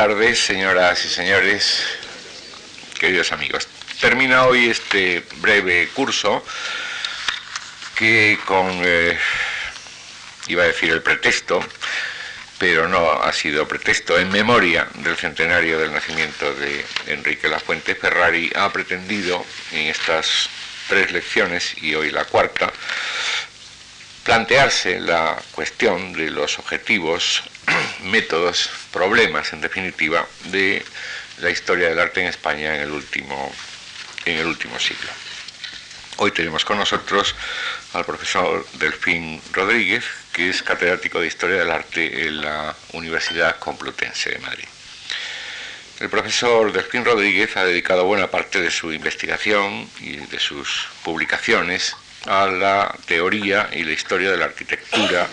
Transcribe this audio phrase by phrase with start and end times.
[0.00, 1.84] tardes, señoras y señores,
[2.98, 3.68] queridos amigos.
[4.00, 6.42] Termina hoy este breve curso
[7.96, 9.18] que con, eh,
[10.48, 11.62] iba a decir el pretexto,
[12.58, 18.50] pero no ha sido pretexto, en memoria del centenario del nacimiento de Enrique Lafuente Ferrari,
[18.56, 20.48] ha pretendido en estas
[20.88, 22.72] tres lecciones, y hoy la cuarta,
[24.24, 27.42] plantearse la cuestión de los objetivos,
[28.04, 30.84] métodos, problemas, en definitiva, de
[31.38, 33.52] la historia del arte en España en el último,
[34.24, 35.10] en el último siglo.
[36.18, 37.34] Hoy tenemos con nosotros
[37.94, 44.30] al profesor Delfín Rodríguez, que es catedrático de Historia del Arte en la Universidad Complutense
[44.30, 44.66] de Madrid.
[45.98, 51.96] El profesor Delfín Rodríguez ha dedicado buena parte de su investigación y de sus publicaciones
[52.26, 55.28] a la teoría y la historia de la arquitectura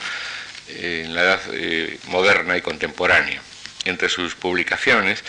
[0.70, 3.41] en la edad eh, moderna y contemporánea.
[3.86, 5.23] Entre sus publicaciones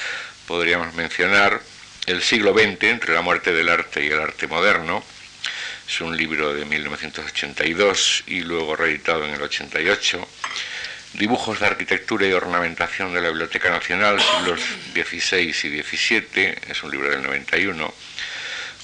[0.46, 1.60] podríamos mencionar
[2.06, 5.04] El siglo XX entre la muerte del arte y el arte moderno,
[5.88, 10.28] es un libro de 1982 y luego reeditado en el 88.
[11.14, 14.60] Dibujos de arquitectura y ornamentación de la Biblioteca Nacional, siglos
[14.92, 17.94] XVI y XVII, es un libro del 91.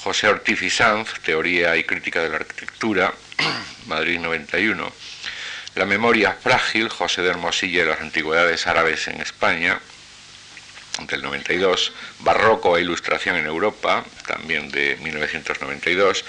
[0.05, 3.15] José Ortiz y Sanz, Teoría y Crítica de la Arquitectura,
[3.87, 4.93] Madrid 91.
[5.77, 9.81] La memoria frágil, José de Hermosilla y las Antigüedades Árabes en España,
[11.09, 16.23] del 92, Barroco e Ilustración en Europa, también de 1992,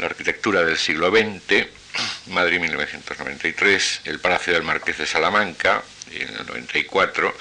[0.00, 1.68] La Arquitectura del siglo XX,
[2.26, 7.36] Madrid 1993, El Palacio del Marqués de Salamanca, en el 94,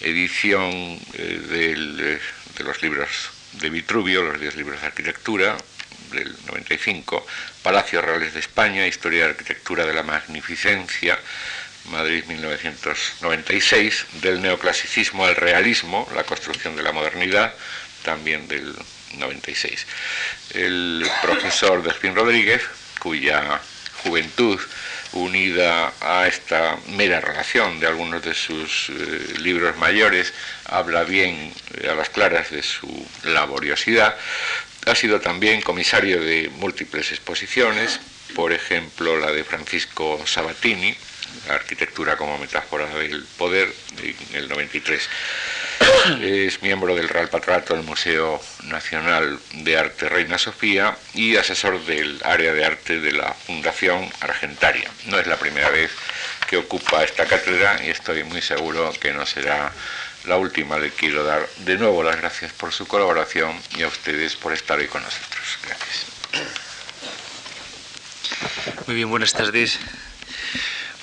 [0.00, 2.18] edición eh, eh,
[2.58, 5.56] de los libros de Vitruvio, los 10 libros de arquitectura,
[6.12, 7.26] del 95,
[7.62, 11.18] Palacios Reales de España, Historia de Arquitectura de la Magnificencia,
[11.90, 17.54] Madrid 1996, del neoclasicismo al realismo, la construcción de la modernidad,
[18.02, 18.74] también del
[19.18, 19.86] 96.
[20.54, 22.62] El profesor Delfín Rodríguez,
[22.98, 23.60] cuya
[24.02, 24.60] juventud
[25.14, 30.32] unida a esta mera relación de algunos de sus eh, libros mayores,
[30.66, 32.88] habla bien eh, a las claras de su
[33.24, 34.16] laboriosidad.
[34.86, 38.00] Ha sido también comisario de múltiples exposiciones,
[38.34, 40.94] por ejemplo la de Francisco Sabatini,
[41.48, 43.72] arquitectura como metáfora del poder
[44.02, 45.08] en el 93.
[46.20, 52.20] Es miembro del Real Patronato del Museo Nacional de Arte Reina Sofía y asesor del
[52.24, 54.90] área de arte de la Fundación Argentaria.
[55.06, 55.90] No es la primera vez
[56.46, 59.72] que ocupa esta cátedra y estoy muy seguro que no será
[60.26, 60.78] la última.
[60.78, 64.78] Le quiero dar de nuevo las gracias por su colaboración y a ustedes por estar
[64.78, 65.58] hoy con nosotros.
[65.64, 66.06] Gracias.
[68.86, 69.78] Muy bien, buenas tardes.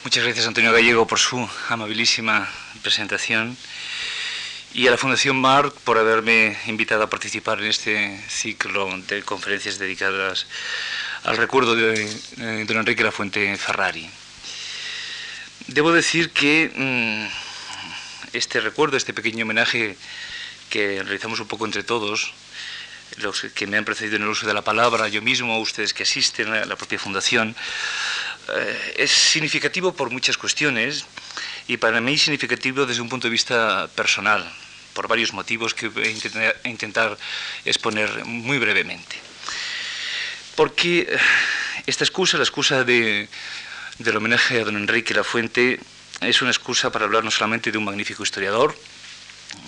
[0.04, 2.50] Muchas gracias Antonio Gallego por su amabilísima
[2.84, 3.58] presentación
[4.74, 9.78] y a la Fundación Marc por haberme invitado a participar en este ciclo de conferencias
[9.78, 10.48] dedicadas
[11.24, 12.04] al recuerdo de,
[12.38, 14.10] eh, don Enrique Lafuente Ferrari.
[15.68, 19.98] Debo decir que mm, este recuerdo, este pequeño homenaje
[20.70, 22.34] que realizamos un poco entre todos,
[23.18, 26.04] los que me han precedido en el uso de la palabra, yo mismo, ustedes que
[26.04, 27.56] asisten a la propia fundación,
[28.56, 31.06] eh, es significativo por muchas cuestiones
[31.72, 34.44] y para mí significativo desde un punto de vista personal,
[34.94, 37.18] por varios motivos que voy a intentar,
[37.64, 39.16] exponer muy brevemente.
[40.58, 41.18] Porque eh,
[41.86, 43.30] esta excusa, la excusa de,
[44.00, 45.80] del homenaje a don Enrique Lafuente,
[46.20, 48.78] es una excusa para hablar no solamente de un magnífico historiador,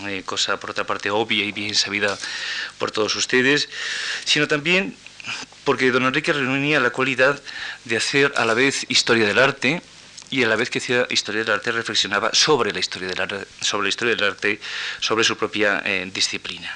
[0.06, 2.20] eh, cosa por otra parte obvia y bien sabida
[2.80, 3.70] por todos ustedes,
[4.26, 4.94] sino también
[5.64, 7.42] porque don Enrique reunía la cualidad
[7.86, 9.82] de hacer a la vez historia del arte
[10.34, 13.46] y a la vez que hacía historia del arte reflexionaba sobre la historia del arte,
[13.62, 14.60] sobre, la historia del arte,
[15.00, 16.76] sobre su propia eh, disciplina.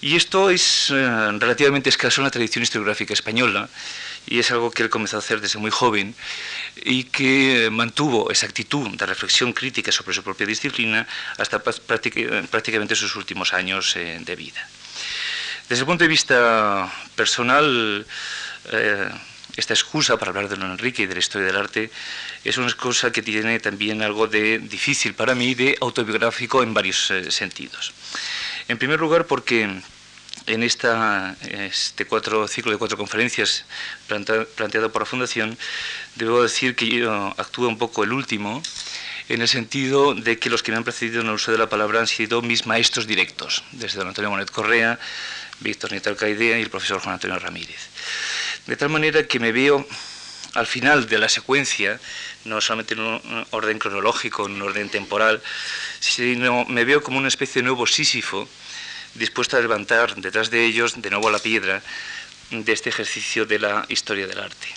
[0.00, 3.68] Y esto es eh, relativamente escaso en la tradición historiográfica española
[4.24, 6.14] y es algo que él comenzó a hacer desde muy joven
[6.76, 11.08] y que mantuvo esa actitud de reflexión crítica sobre su propia disciplina
[11.38, 14.64] hasta prácticamente sus últimos años eh, de vida.
[15.68, 18.06] Desde el punto de vista personal,
[19.60, 21.90] esta excusa para hablar de don Enrique y de la historia del arte
[22.44, 27.10] es una excusa que tiene también algo de difícil para mí, de autobiográfico en varios
[27.10, 27.92] eh, sentidos.
[28.68, 29.68] En primer lugar, porque
[30.46, 33.64] en esta, este cuatro, ciclo de cuatro conferencias
[34.06, 35.56] planteado por la Fundación,
[36.16, 38.62] debo decir que yo actúo un poco el último,
[39.28, 41.68] en el sentido de que los que me han precedido en el uso de la
[41.68, 44.98] palabra han sido mis maestros directos, desde don Antonio Monet Correa,
[45.60, 47.78] Víctor Nieto Alcaidea y el profesor Juan Antonio Ramírez.
[48.66, 49.86] De tal manera que me veo
[50.54, 52.00] al final de la secuencia,
[52.44, 55.42] no solamente en un orden cronológico, en un orden temporal,
[56.00, 58.48] sino me veo como una especie de nuevo Sísifo,
[59.14, 61.82] dispuesto a levantar detrás de ellos de nuevo la piedra
[62.50, 64.68] de este ejercicio de la historia del arte.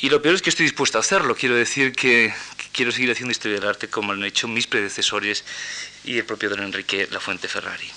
[0.00, 1.34] Y lo peor es que estoy dispuesto a hacerlo.
[1.34, 2.32] Quiero decir que,
[2.72, 5.44] quiero seguir haciendo historia del arte como lo han hecho mis predecesores
[6.04, 7.90] y el propio don Enrique Lafuente Ferrari.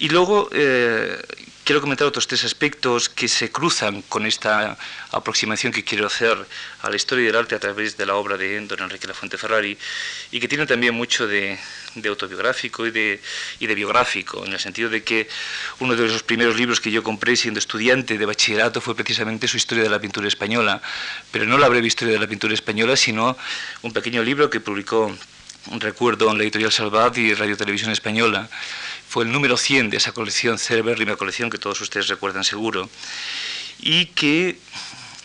[0.00, 1.20] Y luego eh,
[1.62, 4.78] quiero comentar otros tres aspectos que se cruzan con esta
[5.12, 6.38] aproximación que quiero hacer
[6.80, 9.76] a la historia del arte a través de la obra de don Enrique Lafuente Ferrari
[10.32, 11.58] y que tiene también mucho de,
[12.08, 13.20] autobiográfico y de,
[13.58, 15.28] y de, biográfico, en el sentido de que
[15.80, 19.58] uno de los primeros libros que yo compré siendo estudiante de bachillerato fue precisamente su
[19.58, 20.80] historia de la pintura española,
[21.30, 23.36] pero no la breve historia de la pintura española, sino
[23.82, 25.14] un pequeño libro que publicó,
[25.78, 28.48] recuerdo, en la editorial Salvat y Radio Televisión Española,
[29.10, 32.88] fue el número 100 de esa colección, célebérrima colección que todos ustedes recuerdan seguro,
[33.80, 34.56] y que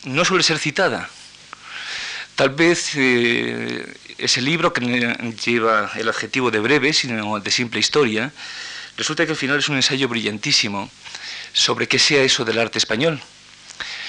[0.05, 1.07] no suele ser citada.
[2.33, 3.85] Tal vez eh,
[4.17, 4.81] ese libro que
[5.45, 8.33] lleva el adjetivo de breve, sino de simple historia,
[8.97, 10.89] resulta que al final es un ensayo brillantísimo
[11.53, 13.21] sobre qué sea eso del arte español.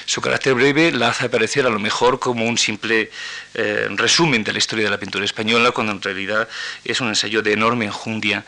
[0.06, 3.10] Su carácter breve la hace aparecer a lo mejor como un simple
[3.52, 6.48] eh, resumen de la historia de la pintura española, cuando en realidad
[6.82, 8.46] es un ensayo de enorme enjundia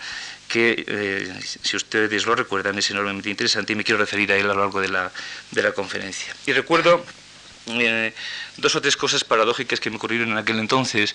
[0.49, 4.47] que, eh, si ustedes lo recuerdan, es enormemente interesante y me quiero referir a él
[4.51, 5.13] a lo largo de la,
[5.51, 6.35] de la conferencia.
[6.47, 7.05] Y recuerdo
[7.67, 8.15] eh,
[8.57, 11.15] dos o tres cosas paradójicas que me ocurrieron en aquel entonces,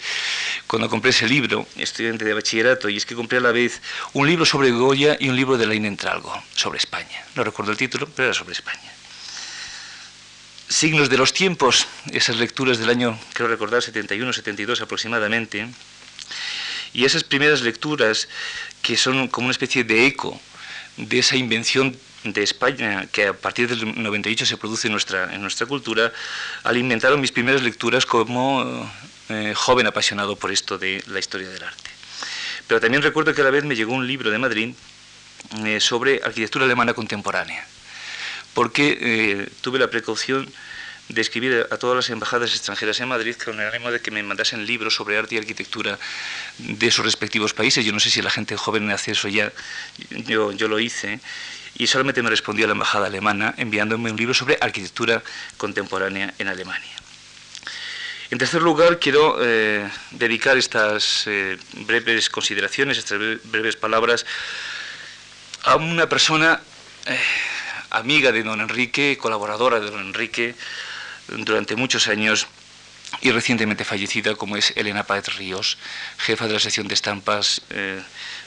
[0.68, 3.82] cuando compré ese libro, estudiante de bachillerato, y es que compré a la vez
[4.14, 7.26] un libro sobre Goya y un libro de Lain Entralgo, sobre España.
[7.36, 8.94] No recuerdo el título, pero era sobre España.
[10.70, 15.68] Signos de los tiempos, esas lecturas del año, creo recordar, 71, 72 aproximadamente,
[16.94, 18.28] y esas primeras lecturas
[18.82, 20.40] que son como una especie de eco
[20.98, 25.42] de esa invención de España, que a partir del 98 se produce en nuestra, en
[25.42, 26.14] nuestra cultura,
[26.64, 28.90] alimentaron mis primeras lecturas como
[29.30, 31.90] eh, joven apasionado por esto de la historia del arte.
[32.68, 34.74] Pero también recuerdo que a la vez me llegó un libro de Madrid
[35.66, 37.66] eh, sobre arquitectura alemana contemporánea,
[38.54, 40.50] porque eh, tuve la precaución
[41.10, 44.24] de escribir a todas las embajadas extranjeras en Madrid con el ánimo de que me
[44.24, 46.00] mandasen libros sobre arte y arquitectura
[46.58, 47.86] de sus respectivos países.
[47.86, 49.52] Yo no sé si la gente joven hace eso ya,
[50.10, 51.20] yo, yo lo hice.
[51.76, 55.24] Y solamente me respondió la embajada alemana enviándome un libro sobre arquitectura
[55.58, 56.94] contemporánea en Alemania.
[58.30, 64.26] En tercer lugar, quiero eh, dedicar estas eh, breves consideraciones, estas breves palabras,
[65.64, 66.60] a una persona
[67.06, 67.20] eh,
[67.92, 70.56] amiga de don Enrique, colaboradora de don Enrique,
[71.38, 72.48] durante muchos años
[73.22, 75.78] y recientemente fallecida, como es Elena Páez Ríos,
[76.18, 78.02] jefa de la sección de estampas, eh,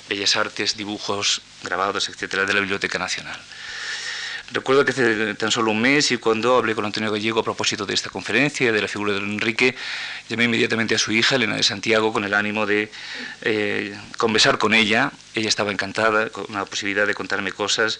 [0.08, 3.38] bellas artes, dibujos, grabados, etcétera, de la Biblioteca Nacional.
[4.52, 7.84] Recuerdo que hace tan solo un mes y cuando hablé con Antonio Gallego a propósito
[7.84, 9.74] de esta conferencia, de la figura de don Enrique,
[10.28, 12.92] llamé inmediatamente a su hija, Elena de Santiago, con el ánimo de
[13.42, 15.10] eh, conversar con ella.
[15.34, 17.98] Ella estaba encantada con la posibilidad de contarme cosas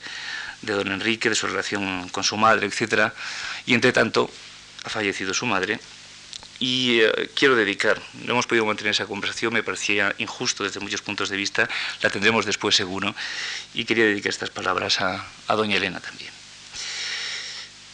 [0.62, 3.12] de don Enrique, de su relación con su madre, etcétera.
[3.66, 4.30] Y entre tanto,
[4.86, 5.80] ha fallecido su madre
[6.58, 11.02] y eh, quiero dedicar, no hemos podido mantener esa conversación, me parecía injusto desde muchos
[11.02, 11.68] puntos de vista,
[12.00, 13.14] la tendremos después seguro,
[13.74, 16.30] y quería dedicar estas palabras a, a doña Elena también.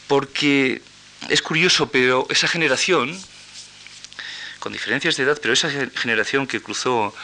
[0.06, 0.82] Porque
[1.28, 3.18] es curioso, pero esa generación,
[4.60, 7.14] con diferencias de edad, pero esa generación que cruzó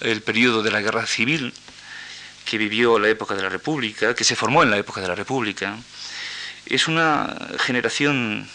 [0.00, 1.54] el periodo de la guerra civil,
[2.44, 5.14] que vivió la época de la República, que se formó en la época de la
[5.14, 5.78] República,
[6.66, 8.48] es una generación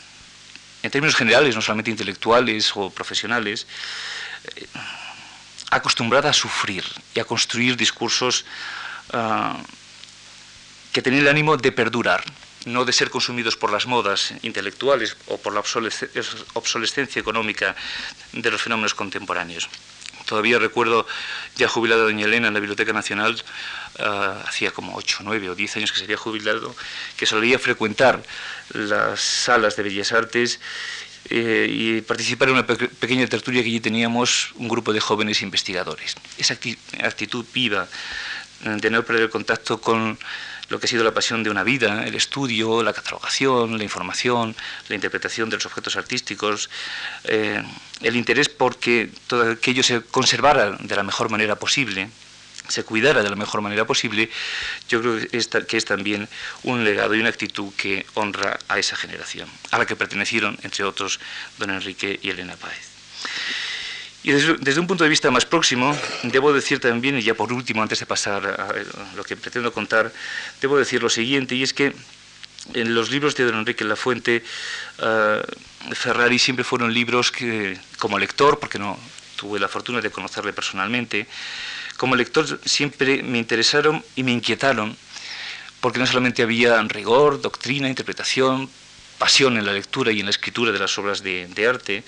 [0.84, 3.68] en términos generales, no solamente intelectuales o profesionales,
[4.56, 4.66] eh,
[5.72, 8.46] acostumbrada a sufrir y a construir discursos
[9.14, 9.58] ah,
[10.94, 12.24] que tienen el ánimo de perdurar,
[12.66, 17.76] no de ser consumidos por las modas intelectuales o por la obsolescencia económica
[18.32, 19.70] de los fenómenos contemporáneos.
[20.28, 21.08] Todavía recuerdo,
[21.56, 23.42] ya jubilada doña Elena en la Biblioteca Nacional,
[24.00, 26.76] ah, hacía como 8, 9 o 10 años que se había jubilado,
[27.16, 28.22] que solía frecuentar
[28.74, 30.60] las salas de Bellas Artes
[31.30, 36.16] eh, y participar en una pequeña tertulia que allí teníamos un grupo de jóvenes investigadores.
[36.38, 36.56] Esa
[37.04, 37.88] actitud viva
[38.64, 40.18] de no perder el contacto con
[40.70, 44.56] lo que ha sido la pasión de una vida, el estudio, la catalogación, la información,
[44.90, 46.70] la interpretación de los objetos artísticos,
[47.24, 47.64] eh,
[48.02, 52.10] el interés porque todo aquello se conservara de la mejor manera posible,
[52.68, 54.30] se cuidara de la mejor manera posible,
[54.90, 56.28] yo creo que es, que es también
[56.64, 60.84] un legado y una actitud que honra a esa generación, a la que pertenecieron, entre
[60.84, 61.20] otros,
[61.58, 62.87] don Enrique y Elena Páez.
[64.28, 67.82] Y desde, un punto de vista más próximo, debo decir también, y ya por último,
[67.82, 70.12] antes de pasar a lo que pretendo contar,
[70.60, 71.94] debo decir lo siguiente, y es que
[72.74, 74.44] en los libros de don Enrique Lafuente,
[75.00, 79.00] uh, Ferrari siempre fueron libros que, como lector, porque no
[79.38, 81.26] tuve la fortuna de conocerle personalmente,
[81.96, 84.98] como lector siempre me interesaron y me inquietaron,
[85.80, 88.70] porque no solamente había rigor, doctrina, interpretación,
[89.20, 92.04] pasión en la lectura y en la escritura de las obras de, de arte,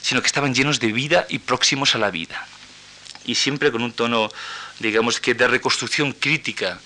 [0.00, 2.46] sino que estaban llenos de vida y próximos a la vida.
[3.24, 4.30] Y siempre con un tono,
[4.78, 6.80] digamos que de reconstrucción crítica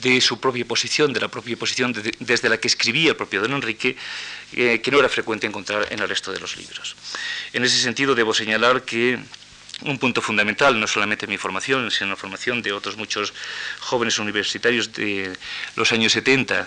[0.00, 3.52] de su propia posición, de la propia posición desde la que escribía el propio don
[3.52, 3.96] Enrique,
[4.52, 6.96] eh, que no era frecuente encontrar en el resto de los libros.
[7.52, 9.18] En ese sentido, debo señalar que
[9.82, 13.32] un punto fundamental, no solamente en mi formación, sino en la formación de otros muchos
[13.78, 15.36] jóvenes universitarios de
[15.76, 16.66] los años 70,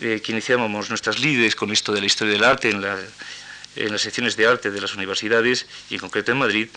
[0.00, 2.80] eh, que iniciábamos nuestras lides con esto de la historia del arte en,
[3.76, 6.68] en las secciones de arte de las universidades, y en concreto en Madrid,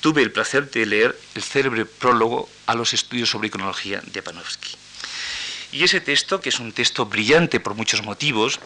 [0.00, 4.76] tuve el placer de leer el célebre prólogo a los estudios sobre iconología de Panofsky.
[5.72, 8.58] Y ese texto, que es un texto brillante por muchos motivos,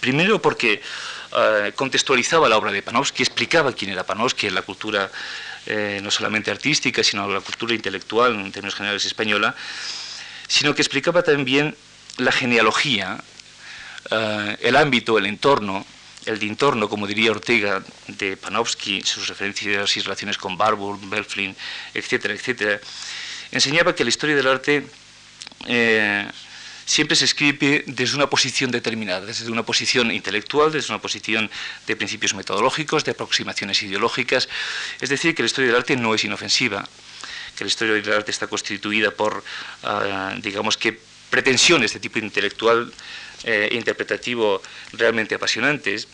[0.00, 0.82] primero porque
[1.36, 5.10] eh, contextualizaba la obra de Panofsky, explicaba quién era Panofsky en la cultura
[5.66, 9.54] eh, no solamente artística, sino la cultura intelectual en términos generales española,
[10.46, 11.76] sino que explicaba también
[12.18, 13.22] la genealogía,
[14.10, 15.86] eh, el ámbito, el entorno
[16.26, 21.54] el de entorno, como diría Ortega, de Panofsky, sus referencias y relaciones con Barbour, Belflin,
[21.92, 22.80] etcétera, etcétera,
[23.50, 24.86] enseñaba que la historia del arte
[25.66, 26.28] eh,
[26.86, 31.50] siempre se escribe desde una posición determinada, desde una posición intelectual, desde una posición
[31.86, 34.48] de principios metodológicos, de aproximaciones ideológicas,
[35.00, 36.86] es decir, que la historia del arte no es inofensiva,
[37.56, 39.44] que la historia del arte está constituida por,
[39.82, 40.98] ah, digamos que,
[41.30, 42.92] pretensiones de tipo intelectual
[43.44, 46.08] eh, interpretativo realmente apasionantes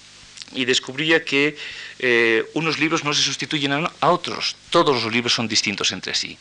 [0.54, 1.56] y descubría que
[1.98, 6.36] eh, unos libros no se sustituyen a otros, todos los libros son distintos entre sí.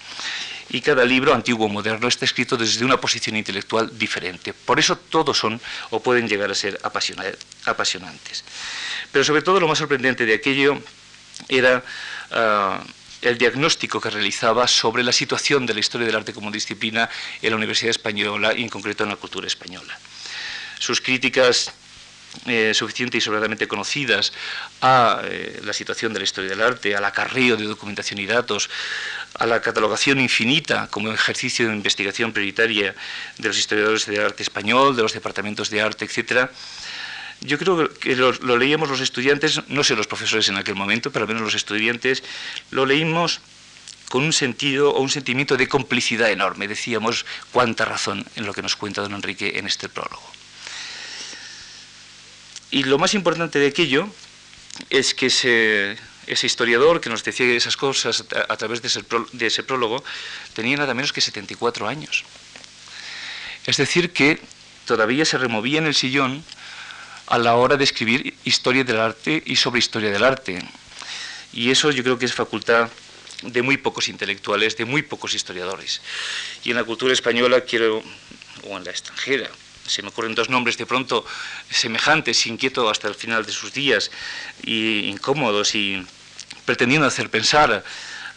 [0.71, 4.53] Y cada libro, antiguo o moderno, está escrito desde una posición intelectual diferente.
[4.53, 8.43] Por eso todos son o pueden llegar a ser apasionantes.
[9.11, 10.79] Pero sobre todo lo más sorprendente de aquello
[11.47, 11.83] era
[12.31, 12.83] ah,
[13.21, 17.09] el diagnóstico que realizaba sobre la situación de la historia del arte como disciplina
[17.41, 19.97] en la Universidad Española y en concreto en la cultura española
[20.79, 21.73] sus críticas
[22.45, 24.31] eh, y sobradamente conocidas
[24.81, 28.69] a eh, la situación de la historia del arte, al acarreo de documentación y datos,
[29.33, 32.95] a la catalogación infinita como ejercicio de investigación prioritaria
[33.37, 36.49] de los historiadores de arte español, de los departamentos de arte, etc.
[37.41, 41.23] Yo creo que lo leíamos los estudiantes, no sé los profesores en aquel momento, pero
[41.23, 42.23] al menos los estudiantes,
[42.69, 43.41] lo leímos
[44.09, 46.67] con un sentido o un sentimiento de complicidad enorme.
[46.67, 50.38] Decíamos cuánta razón en lo que nos cuenta don Enrique en este prólogo.
[52.71, 54.07] Y lo más importante de aquello
[54.89, 55.97] es que ese,
[56.45, 60.03] historiador que nos decía esas cosas a, través de ese, prólogo
[60.53, 62.23] tenía nada menos que 74 años.
[63.65, 64.39] Es decir, que
[64.85, 66.43] todavía se removía en el sillón
[67.27, 70.63] a la hora de escribir historia del arte y sobre historia del arte.
[71.53, 72.89] Y eso yo creo que es facultad
[73.41, 76.01] de muy pocos intelectuales, de muy pocos historiadores.
[76.63, 78.03] Y en la cultura española quiero,
[78.63, 79.49] o en la extranjera,
[79.89, 81.25] se me ocurren dos nombres de pronto
[81.69, 84.11] semejantes, inquieto hasta el final de sus días,
[84.63, 86.05] y incómodos y
[86.65, 87.83] pretendiendo hacer pensar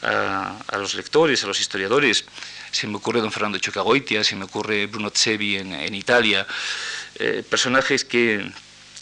[0.03, 2.25] a, los lectores, a los historiadores.
[2.71, 6.47] Se me ocurre don Fernando Chocagoitia, se me ocurre Bruno Tsevi en, Italia,
[7.17, 8.51] eh, personajes que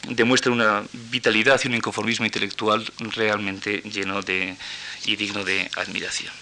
[0.09, 4.57] demuestran una vitalidad y un inconformismo intelectual realmente lleno de,
[5.05, 6.33] y digno de admiración.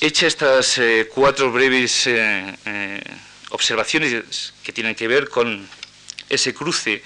[0.00, 3.02] Hecha estas eh, cuatro breves eh,
[3.52, 5.66] observaciones que tienen que ver con
[6.28, 7.02] ese cruce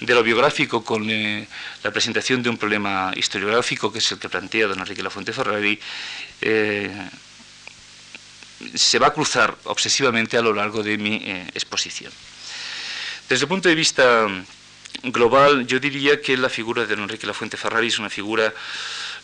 [0.00, 1.46] de lo biográfico con eh,
[1.82, 5.78] la presentación de un problema historiográfico, que es el que plantea don Enrique Lafuente Ferrari,
[6.40, 6.90] eh,
[8.74, 12.12] se va a cruzar obsesivamente a lo largo de mi eh, exposición.
[13.28, 14.26] Desde el punto de vista
[15.02, 18.52] global, yo diría que la figura de don Enrique Lafuente Ferrari es una figura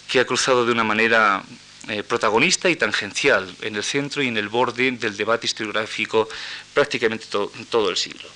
[0.08, 1.42] que ha cruzado de una manera
[1.88, 6.28] eh, protagonista y tangencial en el centro y en el borde del debate historiográfico
[6.74, 7.26] prácticamente
[7.70, 8.28] todo el siglo.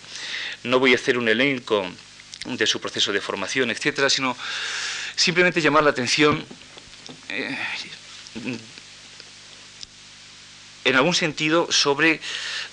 [0.64, 1.86] No voy a hacer un elenco
[2.44, 4.36] de su proceso de formación, etcétera, sino
[5.16, 6.44] simplemente llamar la atención
[7.28, 7.58] eh,
[10.84, 12.20] en algún sentido sobre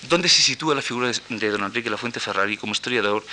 [0.08, 3.24] dónde se sitúa la figura de don Enrique Lafuente Ferrari como historiador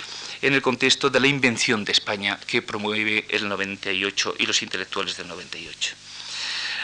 [0.42, 5.16] en el contexto de la invención de España que promueve el 98 y los intelectuales
[5.16, 6.05] del 98.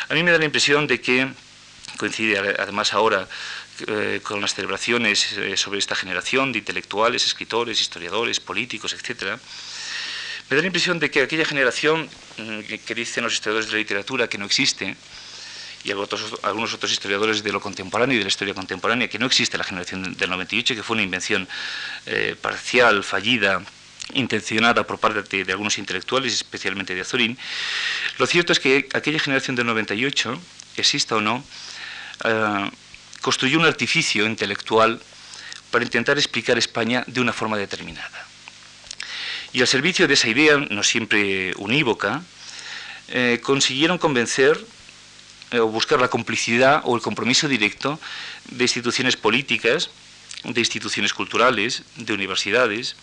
[0.08, 1.28] A mí me da la impresión de que,
[1.96, 3.28] coincide además ahora
[3.86, 9.38] eh, con las celebraciones eh, sobre esta generación de intelectuales, escritores, historiadores, políticos, etc.,
[10.50, 13.78] me da la impresión de que aquella generación mm, que dicen los historiadores de la
[13.78, 14.96] literatura que no existe,
[15.84, 19.58] y algunos otros historiadores de lo contemporáneo y de la historia contemporánea, que no existe
[19.58, 21.48] la generación del 98, que fue una invención
[22.06, 23.62] eh, parcial, fallida,
[24.14, 27.38] intencionada por parte de, algunos intelectuales, especialmente de Azorín,
[28.18, 30.40] lo cierto es que aquella generación del 98,
[30.76, 31.44] exista o no,
[32.24, 32.70] eh,
[33.20, 35.00] construyó un artificio intelectual
[35.70, 38.26] para intentar explicar España de una forma determinada.
[39.52, 42.22] Y al servicio de esa idea, no siempre unívoca,
[43.08, 44.58] eh, consiguieron convencer
[45.50, 48.00] eh, o buscar la complicidad o el compromiso directo
[48.46, 49.90] de instituciones políticas,
[50.44, 52.96] de instituciones culturales, de universidades,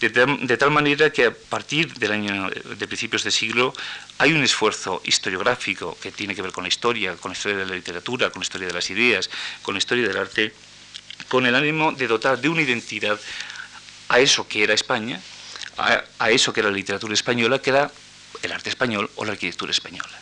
[0.00, 3.74] de, tal manera que a partir del año de principios de siglo
[4.18, 7.66] hay un esfuerzo historiográfico que tiene que ver con la historia, con la historia de
[7.66, 9.28] la literatura, con la historia de las ideas,
[9.62, 10.54] con la historia del arte,
[11.28, 13.18] con el ánimo de dotar de una identidad
[14.08, 15.20] a eso que era España,
[15.76, 17.90] a eso que era la literatura española, que era
[18.42, 20.18] el arte español o la arquitectura española.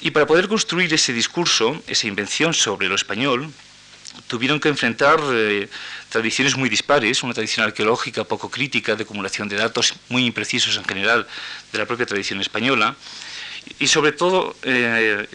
[0.00, 3.52] Y para poder construir ese discurso, esa invención sobre lo español,
[4.26, 5.68] tuvieron que enfrentar eh,
[6.08, 10.84] tradiciones muy dispares, una tradición arqueológica poco crítica, de acumulación de datos muy imprecisos en
[10.84, 11.26] general
[11.72, 12.96] de la propia tradición española,
[13.78, 15.26] y sobre todo eh,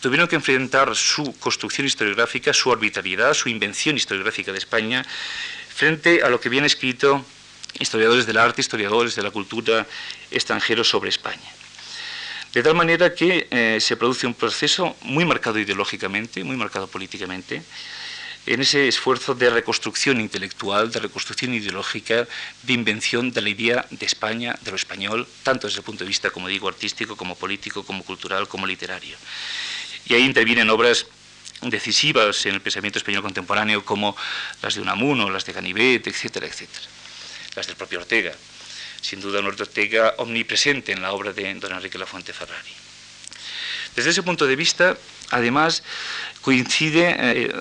[0.00, 5.04] tuvieron que enfrentar su construcción historiográfica, su arbitrariedad, su invención historiográfica de España,
[5.74, 7.24] frente a lo que habían escrito
[7.78, 9.86] historiadores del arte, historiadores de la cultura
[10.30, 11.52] extranjeros sobre España.
[12.52, 17.62] De tal manera que eh, se produce un proceso muy marcado ideológicamente, muy marcado políticamente,
[18.46, 22.28] en ese esfuerzo de reconstrucción intelectual, de reconstrucción ideológica,
[22.62, 26.08] de invención de la idea de España, de lo español, tanto desde el punto de
[26.08, 29.16] vista, como digo, artístico, como político, como cultural, como literario.
[30.06, 31.06] Y ahí intervienen obras
[31.62, 34.16] decisivas en el pensamiento español contemporáneo como
[34.62, 36.86] las de Unamuno, las de Ganivet, etcétera, etcétera.
[37.56, 38.32] Las del propio Ortega.
[39.00, 42.70] Sin duda, un Ortega omnipresente en la obra de don Enrique Lafuente Ferrari.
[43.96, 44.96] Desde ese punto de vista,
[45.30, 45.82] además,
[46.42, 47.54] coincide eh,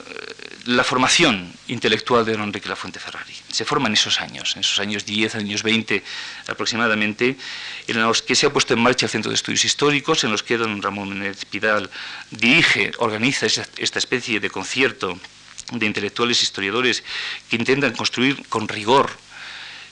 [0.65, 3.34] la formación intelectual de don Enrique Lafuente Ferrari.
[3.51, 6.03] Se forma en esos años, en esos años 10, años 20
[6.48, 7.38] aproximadamente,
[7.88, 10.43] en los que se ha puesto en marcha el Centro de Estudios Históricos, en los
[10.43, 11.89] que don Ramón Menéndez Pidal
[12.31, 15.19] dirige, organiza esta especie de concierto
[15.72, 17.03] de intelectuales historiadores
[17.50, 19.11] que intentan construir con rigor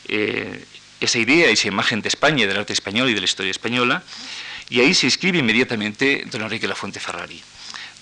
[0.08, 0.66] eh,
[1.00, 4.04] esa idea esa imagen de España, del arte español y de la historia española,
[4.70, 7.42] y ahí se inscribe inmediatamente don Enrique Lafuente Ferrari,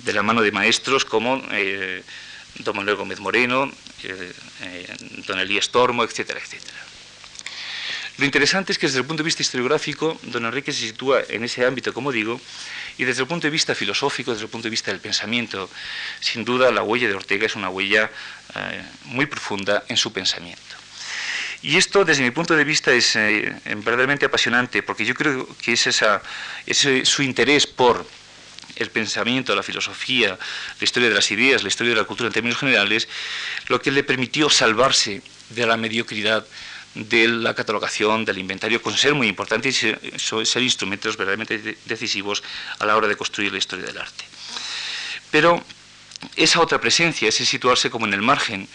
[0.03, 2.03] de la mano de maestros como eh,
[2.59, 3.71] don Manuel Gómez Moreno,
[4.03, 4.95] eh, eh,
[5.27, 6.77] don Elías Tormo, etcétera, etcétera.
[8.17, 11.43] Lo interesante es que desde el punto de vista historiográfico, don Enrique se sitúa en
[11.43, 12.39] ese ámbito, como digo,
[12.97, 15.69] y desde el punto de vista filosófico, desde el punto de vista del pensamiento,
[16.19, 18.11] sin duda la huella de Ortega es una huella
[19.05, 20.81] muy profunda en su pensamiento.
[21.63, 25.73] Y esto, desde mi punto de vista, es eh, verdaderamente apasionante, porque yo creo que
[25.73, 26.21] es esa,
[26.65, 28.05] ese, su interés por
[28.81, 30.37] el pensamiento, la filosofía,
[30.79, 33.07] la historia de las ideas, la historia de la cultura en términos generales,
[33.67, 36.45] lo que le permitió salvarse de la mediocridad
[36.95, 42.43] de la catalogación, del inventario, con ser muy importante y ser, ser instrumentos verdaderamente decisivos
[42.79, 44.25] a la hora de construir la historia del arte.
[45.31, 45.63] Pero
[46.35, 48.67] esa otra presencia, ese situarse como en el margen,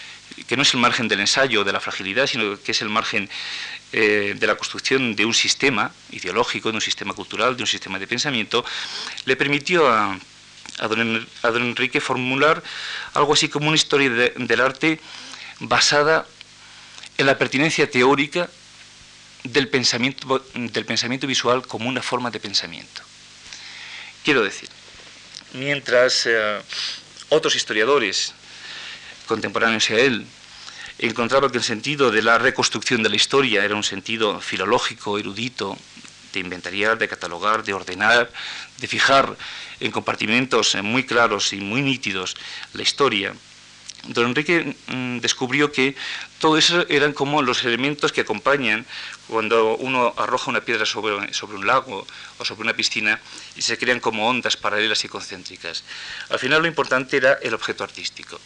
[0.47, 3.29] que no es el margen del ensayo, de la fragilidad, sino que es el margen
[3.93, 7.99] eh, de la construcción de un sistema ideológico, de un sistema cultural, de un sistema
[7.99, 8.65] de pensamiento,
[9.25, 10.19] le permitió a,
[10.89, 12.63] don, Enrique formular
[13.15, 15.01] algo así como una historia del arte
[15.61, 16.27] basada
[17.17, 18.51] en la pertinencia teórica
[19.45, 23.03] del pensamiento, del pensamiento visual como una forma de pensamiento.
[24.25, 24.69] Quiero decir,
[25.53, 26.61] mientras eh,
[27.29, 28.35] otros historiadores
[29.27, 30.27] contemporáneos a él,
[30.99, 35.77] encontraba que el sentido de la reconstrucción de la historia era un sentido filológico, erudito,
[36.33, 38.31] de inventariar, de catalogar, de ordenar,
[38.79, 39.37] de fijar
[39.81, 42.37] en compartimentos muy claros y muy nítidos
[42.75, 43.35] la historia.
[44.09, 45.97] Don Enrique mm, descubrió que
[46.39, 48.87] todo eso eran como los elementos que acompañan
[49.27, 52.07] cuando uno arroja una piedra sobre, sobre un lago
[52.39, 53.21] o sobre una piscina
[53.57, 55.83] y se crean como ondas paralelas y concéntricas.
[56.29, 58.39] Al final lo importante era el objeto artístico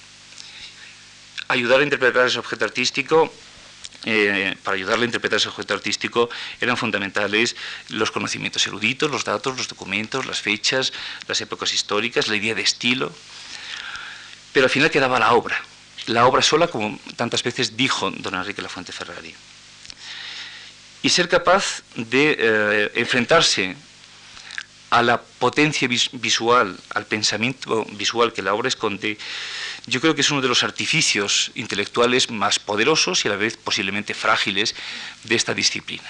[1.51, 3.33] ayudar a interpretar ese objeto artístico
[4.07, 7.55] eh, para ayudarle a interpretar ese objeto artístico eran fundamentales
[7.91, 10.93] los conocimientos eruditos, los datos, los documentos, las fechas,
[11.29, 13.13] las épocas históricas, la idea de estilo.
[14.53, 15.63] Pero al final quedaba la obra,
[16.07, 19.35] la obra sola, como tantas veces dijo don Enrique Lafuente Ferrari.
[21.03, 23.77] Y ser capaz de eh, enfrentarse
[24.91, 29.19] a la potencia visual, al pensamiento visual que la obra esconde,
[29.87, 33.57] yo creo que es uno de los artificios intelectuales más poderosos y a la vez
[33.57, 34.75] posiblemente frágiles
[35.25, 36.09] de esta disciplina.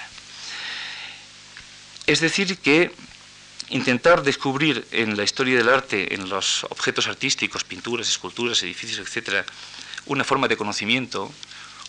[2.07, 2.91] Es decir, que
[3.69, 9.45] intentar descubrir en la historia del arte, en los objetos artísticos, pinturas, esculturas, edificios, etc.,
[10.07, 11.31] una forma de conocimiento,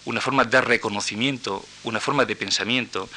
[0.05, 3.09] una forma de reconocimiento, una forma de pensamiento,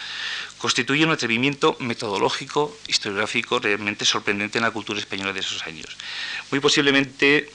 [0.57, 5.97] constituye un atrevimiento metodológico, historiográfico, realmente sorprendente en la cultura española de esos años.
[6.51, 7.51] Muy posiblemente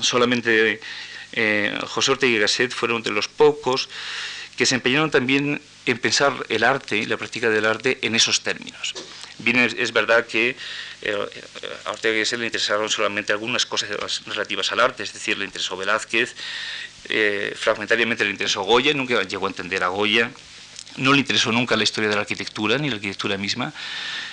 [0.00, 0.80] solamente
[1.32, 3.88] eh, José Ortega y Gasset fueron de los pocos
[4.56, 8.94] que se empeñaron también en pensar el arte la práctica del arte en esos términos.
[9.38, 10.56] Bien, es, verdad que
[11.02, 11.16] eh,
[11.84, 13.90] a Ortega y Gasset le interesaron solamente algunas cosas
[14.26, 16.34] relativas al arte, es decir, le interesó Velázquez,
[17.08, 20.30] eh, fragmentariamente le interesó Goya, nunca llegó a entender a Goya,
[20.96, 23.72] no le interesó nunca la historia de la arquitectura ni la arquitectura misma.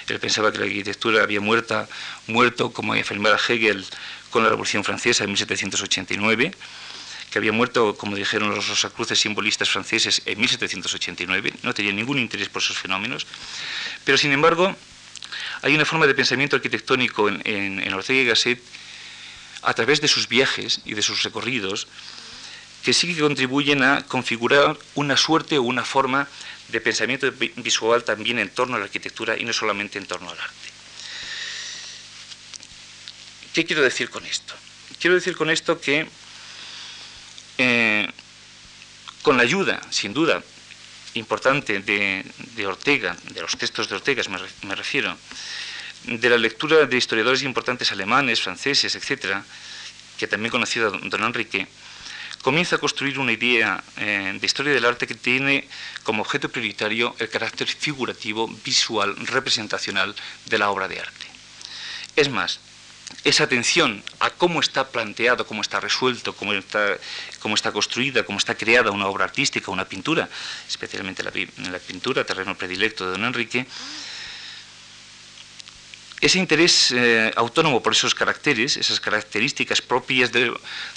[0.07, 1.87] Él pensaba que la arquitectura había muerta,
[2.27, 3.85] muerto, como afirmaba Hegel,
[4.29, 6.51] con la Revolución Francesa en 1789,
[7.29, 11.53] que había muerto, como dijeron los rosacruces simbolistas franceses, en 1789.
[11.63, 13.27] No tenía ningún interés por esos fenómenos.
[14.03, 14.75] Pero, sin embargo,
[15.61, 18.61] hay una forma de pensamiento arquitectónico en, en Ortega y Gasset
[19.61, 21.87] a través de sus viajes y de sus recorridos
[22.83, 26.27] que sí que contribuyen a configurar una suerte o una forma
[26.69, 30.39] de pensamiento visual también en torno a la arquitectura y no solamente en torno al
[30.39, 30.78] arte.
[33.53, 34.53] ¿Qué quiero decir con esto?
[34.99, 36.07] Quiero decir con esto que
[37.57, 38.07] eh,
[39.21, 40.41] con la ayuda, sin duda,
[41.15, 44.23] importante de, Ortega, de los textos de Ortega
[44.63, 45.17] me, refiero,
[46.05, 49.43] de la lectura de historiadores importantes alemanes, franceses, etcétera,
[50.17, 51.67] que también conocido don Enrique,
[52.41, 55.67] comienza a construir una idea eh, de historia del arte que tiene
[56.03, 61.25] como objeto prioritario el carácter figurativo, visual, representacional de la obra de arte.
[62.15, 62.59] Es más,
[63.23, 68.91] esa atención a cómo está planteado, cómo está resuelto, cómo está, construida, cómo está creada
[68.91, 70.29] una obra artística, una pintura,
[70.67, 71.31] especialmente la,
[71.69, 73.65] la pintura, terreno predilecto de don Enrique,
[76.21, 80.51] ese interés eh, autónomo por esos caracteres, esas características propias de,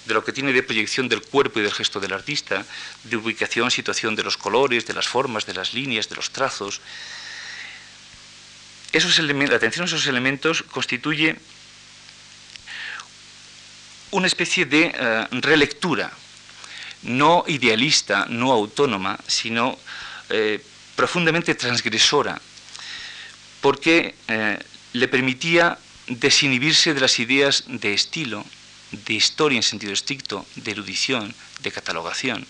[0.07, 2.67] lo que tiene de proyección del cuerpo y del gesto del artista,
[3.05, 6.81] de ubicación, situación de los colores, de las formas, de las líneas, de los trazos,
[8.93, 11.37] esos la atención a esos elementos constituye
[14.13, 16.13] una especie de eh, relectura,
[17.03, 19.79] no idealista, no autónoma, sino
[20.31, 22.41] eh, profundamente transgresora,
[23.61, 24.15] porque
[24.93, 28.45] le permitía desinhibirse de las ideas de estilo,
[28.91, 32.47] de historia en sentido estricto, de erudición, de catalogación,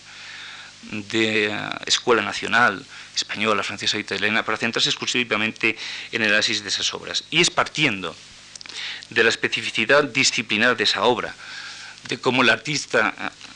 [0.91, 5.77] de eh, escuela nacional, española, francesa, italiana, para centrarse exclusivamente
[6.11, 7.23] en el análisis de esas obras.
[7.31, 8.15] Y es partiendo
[9.09, 11.35] de la especificidad disciplinar de esa obra,
[12.07, 13.13] de cómo el artista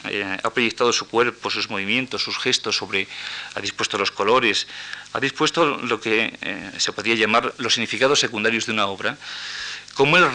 [0.09, 3.07] eh, ha proyectado su cuerpo, sus movimientos, sus gestos sobre,
[3.55, 4.67] ha dispuesto los colores,
[5.13, 9.17] ha dispuesto lo que eh, se podría llamar los significados secundarios de una obra,
[9.95, 10.25] cómo él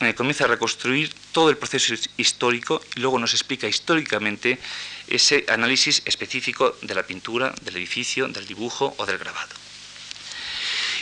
[0.00, 4.58] eh, comienza a reconstruir todo el proceso histórico y luego nos explica históricamente
[5.06, 9.54] ese análisis específico de la pintura, del edificio, del dibujo o del grabado.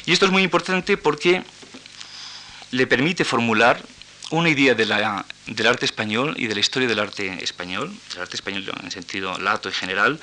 [0.05, 1.45] Y esto es muy importante porque
[2.73, 3.81] le permite formular
[4.31, 4.93] una idea del
[5.67, 9.69] arte español y de la historia del arte español, del arte español en sentido lato
[9.69, 10.19] y general,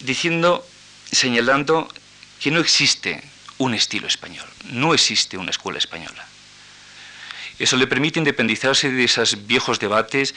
[0.00, 0.66] diciendo,
[1.12, 1.88] señalando
[2.40, 3.22] que no existe
[3.58, 6.26] un estilo español, no existe una escuela española.
[7.58, 10.34] Eso le permite independizarse de esos viejos debates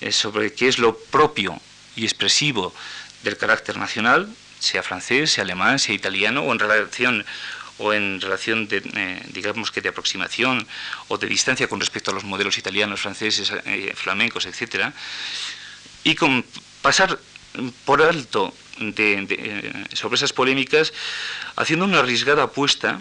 [0.00, 1.60] eh, sobre qué es lo propio
[1.96, 2.72] y expresivo
[3.24, 7.26] del carácter nacional, sea francés, sea alemán, sea italiano, o en relación
[7.78, 10.66] o en relación de, eh, digamos que de aproximación
[11.08, 14.92] o de distancia con respecto a los modelos italianos, franceses, eh, flamencos, etcétera,
[16.04, 16.44] y con
[16.82, 17.18] pasar
[17.84, 20.92] por alto eh, sobre esas polémicas,
[21.56, 23.00] haciendo una arriesgada apuesta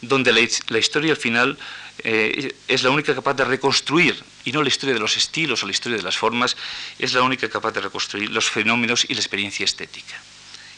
[0.00, 1.58] donde la, historia al final
[2.04, 5.72] es la única capaz de reconstruir, y no la historia de los estilos o la
[5.72, 6.56] historia de las formas,
[7.00, 10.14] es la única capaz de reconstruir los fenómenos y la experiencia estética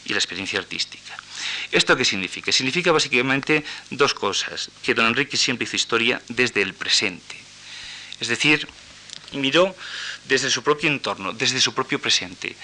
[0.05, 1.15] y la experiencia artística.
[1.71, 2.51] ¿Esto qué significa?
[2.51, 7.35] Significa básicamente dos cosas, que don Enrique siempre hizo historia desde el presente.
[8.19, 8.67] Es decir,
[9.33, 9.75] miró
[10.25, 12.55] desde su propio entorno, desde su propio presente,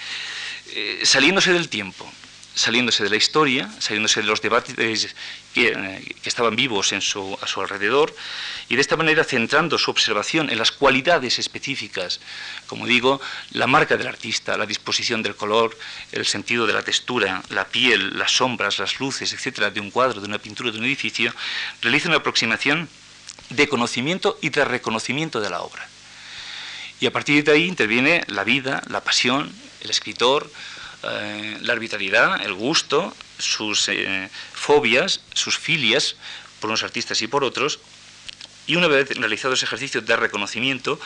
[0.74, 2.10] eh, saliéndose del tiempo,
[2.58, 7.46] saliéndose de la historia, saliéndose de los debates que, eh, estaban vivos en su, a
[7.46, 8.14] su alrededor,
[8.68, 12.20] y de esta manera centrando su observación en las cualidades específicas,
[12.66, 13.20] como digo,
[13.52, 15.78] la marca del artista, la disposición del color,
[16.10, 20.20] el sentido de la textura, la piel, las sombras, las luces, etcétera, de un cuadro,
[20.20, 21.32] de una pintura, de un edificio,
[21.80, 22.88] realiza una aproximación
[23.50, 25.88] de conocimiento y de reconocimiento de la obra.
[27.00, 30.50] Y a partir de ahí interviene la vida, la pasión, el escritor,
[31.04, 36.16] eh, la arbitrariedad, el gusto, sus eh, fobias, sus filias
[36.60, 37.78] por unos artistas y por otros,
[38.66, 40.98] y una vez realizado ese ejercicio de reconocimiento,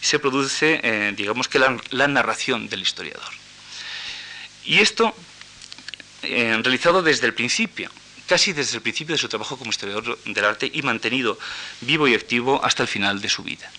[0.00, 3.32] se produce, eh, digamos que la, narración del historiador.
[4.64, 5.14] Y esto,
[6.20, 7.90] realizado desde el principio,
[8.26, 11.38] casi desde el principio de su trabajo como historiador del arte y mantenido
[11.80, 13.70] vivo y activo hasta el final de su vida.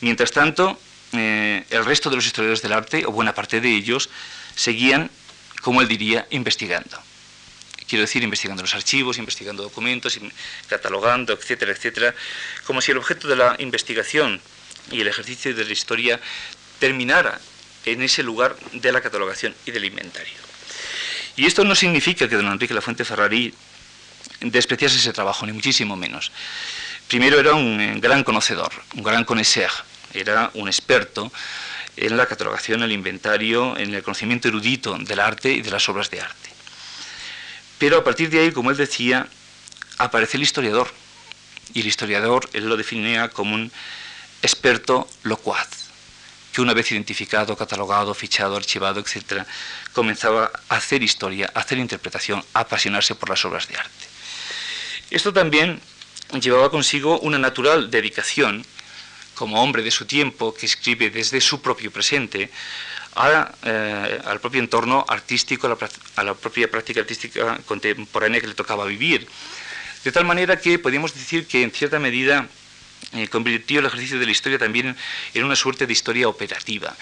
[0.00, 0.80] Mientras tanto,
[1.12, 4.10] el resto de los historiadores del arte, o buena parte de ellos,
[4.56, 5.10] seguían,
[5.62, 6.98] como él diría, investigando.
[7.86, 10.18] Quiero decir, investigando los archivos, investigando documentos,
[10.68, 12.14] catalogando, etcétera, etcétera,
[12.64, 14.40] como si el objeto de la investigación
[14.90, 16.20] y el ejercicio de la historia
[16.80, 17.40] terminara
[17.84, 20.34] en ese lugar de la catalogación y del inventario.
[21.36, 23.54] Y esto no significa que don Enrique Lafuente Ferrari
[24.40, 26.32] despreciase ese trabajo, ni muchísimo menos.
[27.06, 29.70] Primero era un gran conocedor, un gran connoisseur,
[30.12, 31.30] era un experto
[31.96, 36.10] en la catalogación, el inventario, en el conocimiento erudito del arte y de las obras
[36.10, 36.50] de arte.
[37.78, 39.26] Pero a partir de ahí, como él decía,
[39.98, 40.88] aparece el historiador.
[41.74, 43.72] Y el historiador él lo definía como un
[44.42, 45.68] experto locuaz,
[46.52, 49.44] que una vez identificado, catalogado, fichado, archivado, etc.,
[49.92, 54.06] comenzaba a hacer historia, a hacer interpretación, a apasionarse por las obras de arte.
[55.10, 55.80] Esto también
[56.40, 58.64] llevaba consigo una natural dedicación,
[59.36, 62.50] como hombre de su tiempo, que escribe desde su propio presente,
[63.16, 65.66] eh, al propio entorno artístico,
[66.16, 69.28] a la, propia práctica artística contemporánea que le tocaba vivir.
[70.04, 72.48] De tal manera que podríamos decir que en cierta medida
[73.12, 74.96] eh, convirtió el ejercicio de la historia también
[75.34, 76.94] en una suerte de historia operativa.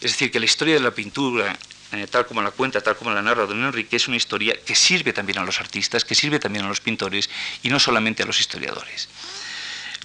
[0.00, 1.56] Es decir, que la historia de la pintura,
[1.92, 4.74] eh, tal como la cuenta, tal como la narra don Enrique, es una historia que
[4.74, 7.30] sirve también a los artistas, que sirve también a los pintores
[7.62, 9.08] y no solamente a los historiadores.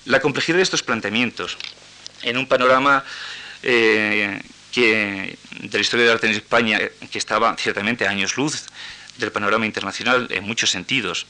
[0.07, 1.57] La complejidad de estos planteamientos
[2.21, 3.03] en un panorama
[3.61, 6.79] que, de la historia del arte en España,
[7.11, 8.63] que estaba ciertamente a años luz
[9.17, 11.25] del panorama internacional en muchos sentidos.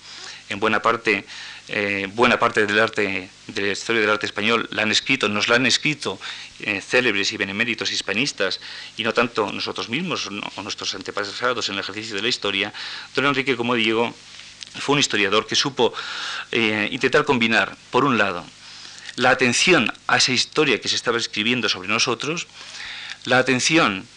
[0.49, 1.25] En buena parte,
[1.69, 5.47] eh, buena parte del arte, de la historia del arte español la han escrito, nos
[5.47, 6.19] la han escrito
[6.59, 8.59] eh, célebres y beneméritos hispanistas,
[8.95, 12.71] y no tanto nosotros mismos o nuestros antepasados en el ejercicio de la historia.
[13.15, 14.13] Don Enrique, como digo,
[14.79, 15.95] fue un historiador que supo
[16.51, 18.45] eh, intentar combinar, por un lado,
[19.17, 22.47] la atención a esa historia que se estaba escribiendo sobre nosotros,
[23.25, 24.07] la atención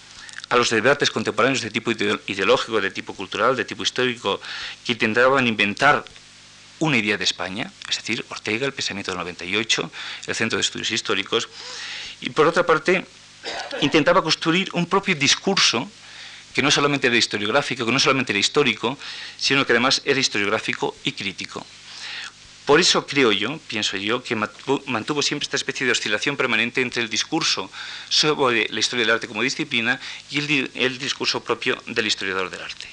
[0.50, 4.40] a los debates contemporáneos de tipo ideológico, de tipo cultural, de tipo histórico,
[4.84, 6.04] que intentaban inventar
[6.80, 9.90] una idea de España, es decir, Ortega, el pensamiento del 98,
[10.26, 11.48] el Centro de Estudios Históricos,
[12.20, 13.06] y por otra parte,
[13.80, 15.90] intentaba construir un propio discurso
[16.52, 18.98] que no solamente era historiográfico, que no solamente era histórico,
[19.38, 21.64] sino que además era historiográfico y crítico.
[22.70, 27.02] Por eso creo yo, pienso yo, que mantuvo siempre esta especie de oscilación permanente entre
[27.02, 27.68] el discurso
[28.08, 29.98] sobre la historia del arte como disciplina
[30.30, 30.38] y
[30.78, 32.86] el, discurso propio del historiador del arte.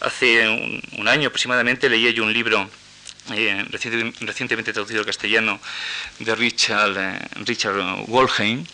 [0.00, 2.70] Hace un, año aproximadamente leía yo un libro
[3.34, 5.60] eh, recientemente traducido al castellano
[6.18, 8.64] de Richard, eh, Richard Wolheim,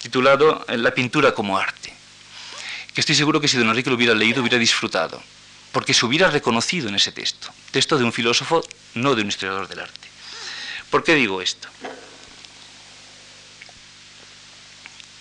[0.00, 1.92] titulado La pintura como arte,
[2.94, 5.22] que estoy seguro que si don Enrique lo hubiera leído hubiera disfrutado
[5.74, 9.66] porque se hubiera reconocido en ese texto, texto de un filósofo, no de un historiador
[9.66, 10.08] del arte.
[10.88, 11.66] ¿Por qué digo esto?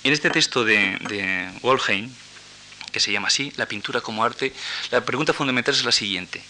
[0.03, 1.49] En este texto de, de
[2.91, 4.53] que se llama así, La pintura como arte,
[4.91, 6.43] la pregunta fundamental es la siguiente.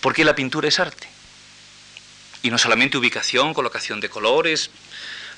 [0.00, 1.06] ¿Por qué la pintura es arte?
[2.42, 4.70] Y no solamente ubicación, colocación de colores,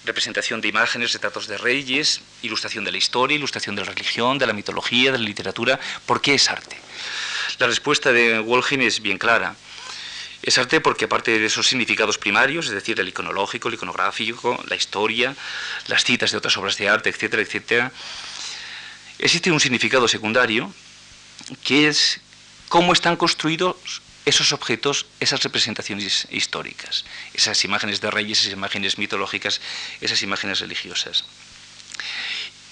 [0.06, 4.46] representación de imágenes, retratos de reyes, ilustración de la historia, ilustración de la religión, de
[4.46, 5.78] la mitología, de la literatura.
[6.06, 6.78] ¿Por qué es arte?
[7.58, 9.54] La respuesta de Wolgin es bien clara.
[10.42, 14.76] Es arte porque aparte de esos significados primarios, es decir, el iconológico, el iconográfico, la
[14.76, 15.34] historia,
[15.86, 17.92] las citas de otras obras de arte, etcétera, etcétera,
[19.18, 20.74] existe un significado secundario
[21.62, 22.20] que es
[22.68, 23.76] cómo están construidos
[24.26, 29.60] esos objetos, esas representaciones históricas, esas imágenes de reyes, esas imágenes mitológicas,
[30.00, 31.24] esas imágenes religiosas.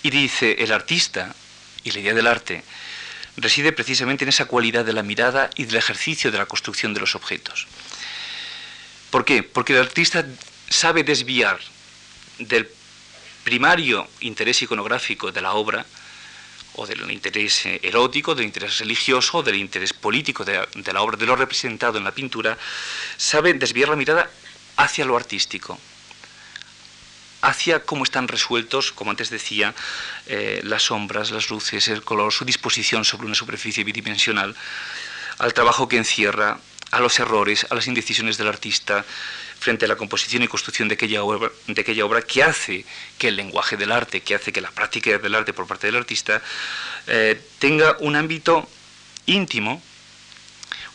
[0.03, 1.35] Y dice, el artista
[1.85, 2.65] y la idea del arte
[3.37, 7.01] reside precisamente en esa cualidad de la mirada y del ejercicio de la construcción de
[7.01, 7.67] los objetos.
[9.11, 9.43] ¿Por qué?
[9.43, 10.25] Porque el artista
[10.69, 11.61] sabe desviar
[12.39, 12.69] del
[13.45, 15.85] primario interés iconográfico de la obra,
[16.75, 21.37] o del interés erótico, del interés religioso, del interés político de, la obra, de lo
[21.37, 22.57] representado en la pintura,
[23.17, 24.31] sabe desviar la mirada
[24.77, 25.79] hacia lo artístico,
[27.43, 29.75] hacia cómo están resueltos, como antes decía,
[30.27, 34.55] eh, las sombras, las luces, el color, su disposición sobre una superficie bidimensional,
[35.39, 36.59] al trabajo que encierra,
[36.93, 39.05] a los errores, a las indecisiones del artista
[39.59, 42.85] frente a la composición y construcción de aquella obra, de aquella obra que hace
[43.17, 45.97] que el lenguaje del arte, que hace que la práctica del arte por parte del
[45.97, 46.43] artista
[47.07, 48.69] eh, tenga un ámbito
[49.27, 49.83] íntimo,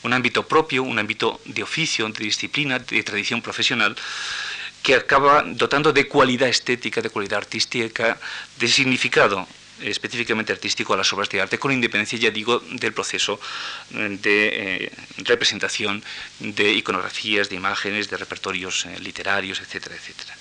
[0.04, 3.96] un ámbito propio, un ámbito de oficio, de disciplina, de tradición profesional,
[4.88, 8.18] que acaba dotando de cualidad estética, de cualidad artística,
[8.58, 9.46] de significado
[9.82, 13.38] específicamente artístico a las obras de arte, con independencia, ya digo, del proceso
[13.90, 16.02] de eh, representación
[16.40, 20.34] de iconografías, de imágenes, de repertorios eh, literarios, etcétera, etcétera.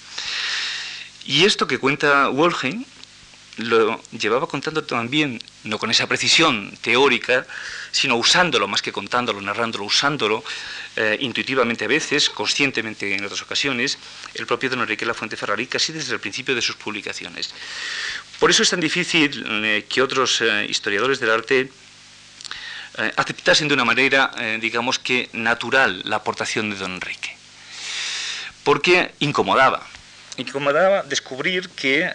[1.24, 2.84] Y esto que cuenta Wolheim
[3.56, 7.48] lo llevaba contando también, no con esa precisión teórica,
[7.96, 10.44] sino usándolo, más que contándolo, narrándolo, usándolo
[11.20, 13.98] intuitivamente a veces, conscientemente en otras ocasiones,
[14.34, 17.52] el propio don Enrique Lafuente Ferrari, casi desde el principio de sus publicaciones.
[18.38, 21.70] Por eso es tan difícil eh, que otros eh, historiadores del arte
[22.98, 24.30] eh, aceptasen de una manera,
[24.60, 27.34] digamos que natural, la aportación de don Enrique.
[28.62, 29.86] Porque incomodaba.
[30.36, 32.10] Incomodaba descubrir que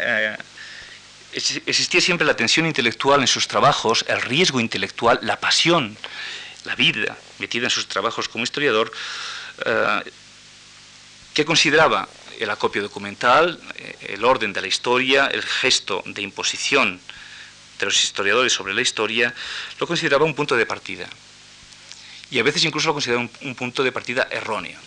[1.33, 5.97] existía siempre la tensión intelectual en sus trabajos, el riesgo intelectual, la pasión,
[6.65, 8.91] la vida metida en sus trabajos como historiador,
[11.33, 12.07] que consideraba
[12.39, 16.99] el acopio documental, eh, el orden de la historia, el gesto de imposición
[17.79, 19.33] de los historiadores sobre la historia,
[19.79, 21.07] lo consideraba un punto de partida.
[22.31, 24.79] Y a veces incluso lo consideraba un, punto de partida erróneo.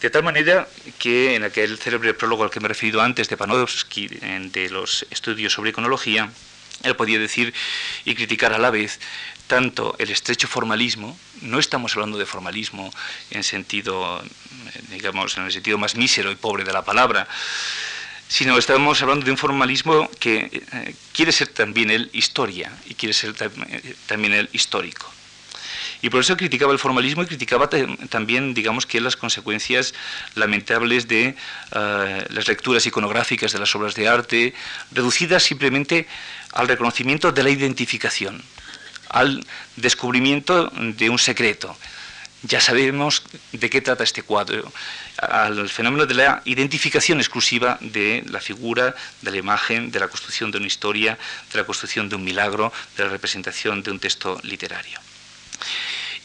[0.00, 0.66] De tal manera
[0.98, 5.04] que en aquel célebre prólogo al que me he referido antes de Panofsky, de los
[5.10, 6.30] estudios sobre iconología,
[6.82, 7.52] él podía decir
[8.06, 8.98] y criticar a la vez
[9.46, 12.90] tanto el estrecho formalismo, no estamos hablando de formalismo
[13.30, 14.22] en sentido,
[14.90, 17.28] digamos, en el sentido más mísero y pobre de la palabra,
[18.28, 23.12] sino estamos hablando de un formalismo que eh, quiere ser también el historia y quiere
[23.12, 25.12] ser eh, también el histórico.
[26.02, 29.94] Y por eso criticaba el formalismo y criticaba también, digamos, que las consecuencias
[30.34, 31.34] lamentables de
[31.72, 34.54] las lecturas iconográficas de las obras de arte,
[34.92, 36.06] reducidas simplemente
[36.52, 38.42] al reconocimiento de la identificación
[39.10, 39.44] al
[39.76, 41.76] descubrimiento de un secreto.
[42.42, 44.72] Ya sabemos de qué trata este cuadro,
[45.18, 50.50] al fenómeno de la identificación exclusiva de la figura, de la imagen, de la construcción
[50.50, 51.18] de una historia,
[51.52, 54.98] de la construcción de un milagro, de la representación de un texto literario.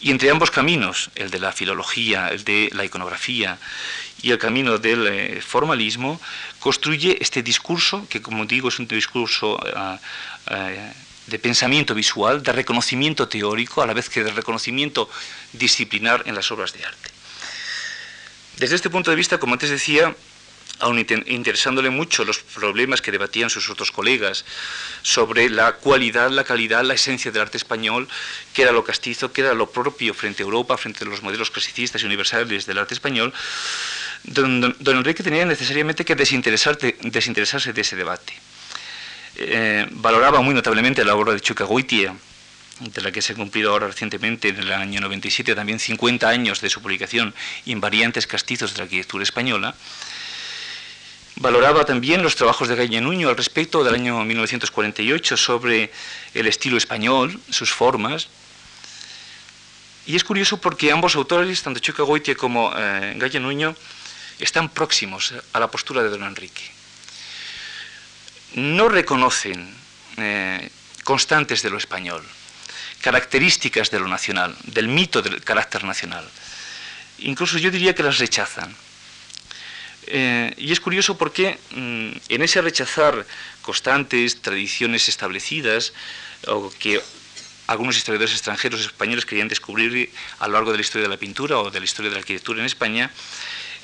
[0.02, 3.58] Y entre ambos caminos, el de la filología, el de la iconografía
[4.22, 6.20] y el camino del eh, formalismo,
[6.60, 10.00] construye este discurso, que como digo es un discurso ah,
[10.48, 10.70] ah,
[11.28, 15.10] de pensamiento visual, de reconocimiento teórico, a la vez que de reconocimiento
[15.54, 17.10] disciplinar en las obras de arte.
[18.58, 20.16] Desde este punto de vista, como antes decía,
[20.80, 24.46] aun interesándole mucho los problemas que debatían sus otros colegas
[25.02, 28.08] sobre la cualidad, la calidad, la esencia del arte español,
[28.54, 31.52] qué era lo castizo, qué era lo propio frente a Europa, frente a los modelos
[31.52, 33.34] clasicistas y universales del arte español,
[34.24, 38.34] don, Enrique tenía necesariamente que desinteresarse de ese debate.
[39.38, 42.16] Eh, valoraba muy notablemente la obra de Chucagoitia,
[42.80, 46.62] de la que se ha cumplido ahora recientemente, en el año 97, también 50 años
[46.62, 47.34] de su publicación,
[47.66, 49.76] Invariantes Castizos de la Arquitectura Española.
[51.38, 55.92] Valoraba también los trabajos de Gaya Nuño al respecto del año 1948 sobre
[56.34, 58.30] el estilo español, sus formas.
[60.06, 63.76] Y es curioso porque ambos autores, tanto Chucagoitia como eh, Nuño,
[64.40, 66.76] están próximos a la postura de don Enrique
[68.56, 69.68] no reconocen
[70.18, 70.70] eh,
[71.04, 72.24] constantes de lo español,
[73.02, 76.28] características de lo nacional, del mito del carácter nacional.
[77.20, 78.76] Incluso yo diría que las rechazan.
[80.08, 83.26] Eh, y es curioso porque mm, en ese rechazar
[83.62, 85.94] constantes, tradiciones establecidas,
[86.48, 87.02] o que
[87.68, 91.58] algunos historiadores extranjeros españoles querían descubrir a lo largo de la historia de la pintura
[91.60, 93.12] o de la historia de la arquitectura en España,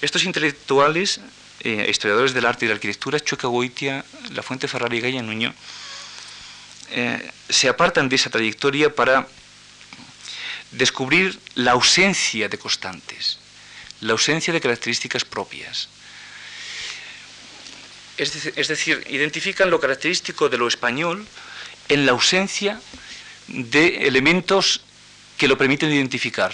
[0.02, 1.20] estos intelectuales
[1.64, 4.04] eh, historiadores del arte y de la arquitectura, Chueca Goitia,
[4.34, 5.54] La Fuente Ferrari y Gaya Nuño,
[6.92, 9.28] eh, se apartan de esa trayectoria para
[10.72, 13.38] descubrir la ausencia de constantes,
[14.02, 15.90] la ausencia de características propias.
[18.18, 21.26] Es decir, identifican lo característico de lo español
[21.90, 22.80] en la ausencia
[23.48, 24.82] de elementos
[25.38, 26.54] que lo permiten identificar,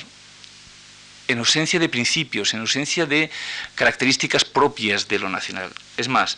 [1.27, 3.29] en ausencia de principios, en ausencia de
[3.75, 5.71] características propias de lo nacional.
[5.97, 6.37] Es más,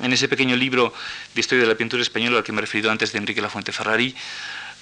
[0.00, 0.92] en ese pequeño libro
[1.34, 3.72] de historia de la pintura española al que me he referido antes de Enrique Lafuente
[3.72, 4.14] Ferrari,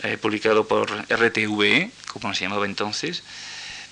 [0.03, 3.23] eh, publicado por RTVE, como se llamaba entonces,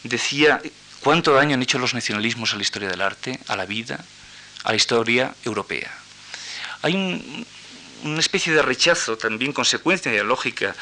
[0.03, 0.61] decía
[1.01, 4.05] cuánto daño han hecho los nacionalismos a la historia del arte, a la vida,
[4.65, 5.93] a la historia europea.
[6.83, 7.45] Hay
[8.05, 10.75] una especie de rechazo, también consecuencia lógica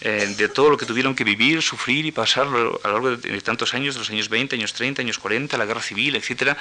[0.00, 3.40] eh, de todo lo que tuvieron que vivir, sufrir y pasar a lo largo de,
[3.40, 6.56] tantos años, de los años 20, años 30, años 40, la guerra civil, etcétera,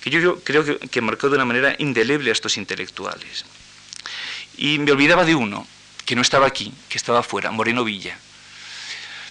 [0.00, 3.44] que yo, creo que, marcó de una manera indeleble a estos intelectuales.
[4.58, 5.66] Y me olvidaba de uno,
[6.04, 8.16] que no estaba aquí, que estaba afuera, Moreno Villa.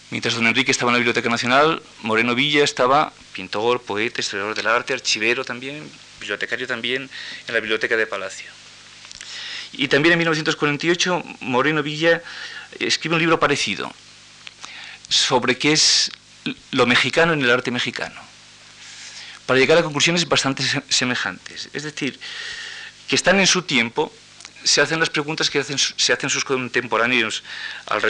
[0.09, 4.67] Mientras don Enrique estaba en la Biblioteca Nacional, Moreno Villa estaba pintor, poeta, historiador del
[4.67, 5.89] arte, archivero también,
[6.25, 7.09] bibliotecario también
[7.47, 8.49] en la Biblioteca de Palacio.
[9.73, 12.21] Y también en 1948 Moreno Villa
[12.79, 13.91] escribe un libro parecido
[15.09, 16.11] sobre qué es
[16.71, 18.21] lo mexicano en el arte mexicano,
[19.45, 21.69] para llegar a conclusiones bastante semejantes.
[21.73, 22.19] Es decir,
[23.07, 24.13] que están en su tiempo,
[24.63, 27.43] se hacen las preguntas que se hacen sus contemporáneos
[27.85, 28.01] al,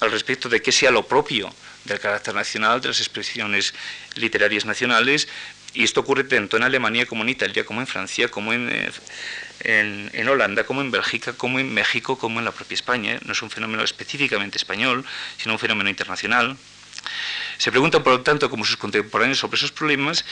[0.00, 1.52] al respecto de qué sea lo propio
[1.84, 3.74] del carácter nacional, de las expresiones
[4.16, 5.28] literarias nacionales,
[5.74, 10.10] y esto ocurre tanto en Alemania como en Italia, como en Francia, como en, eh,
[10.12, 13.18] en, Holanda, como en Bélgica, como en México, como en la propia España.
[13.24, 15.04] No es un fenómeno específicamente español,
[15.38, 16.56] sino un fenómeno internacional.
[17.58, 20.24] Se preguntan, por lo tanto, como sus contemporáneos sobre esos problemas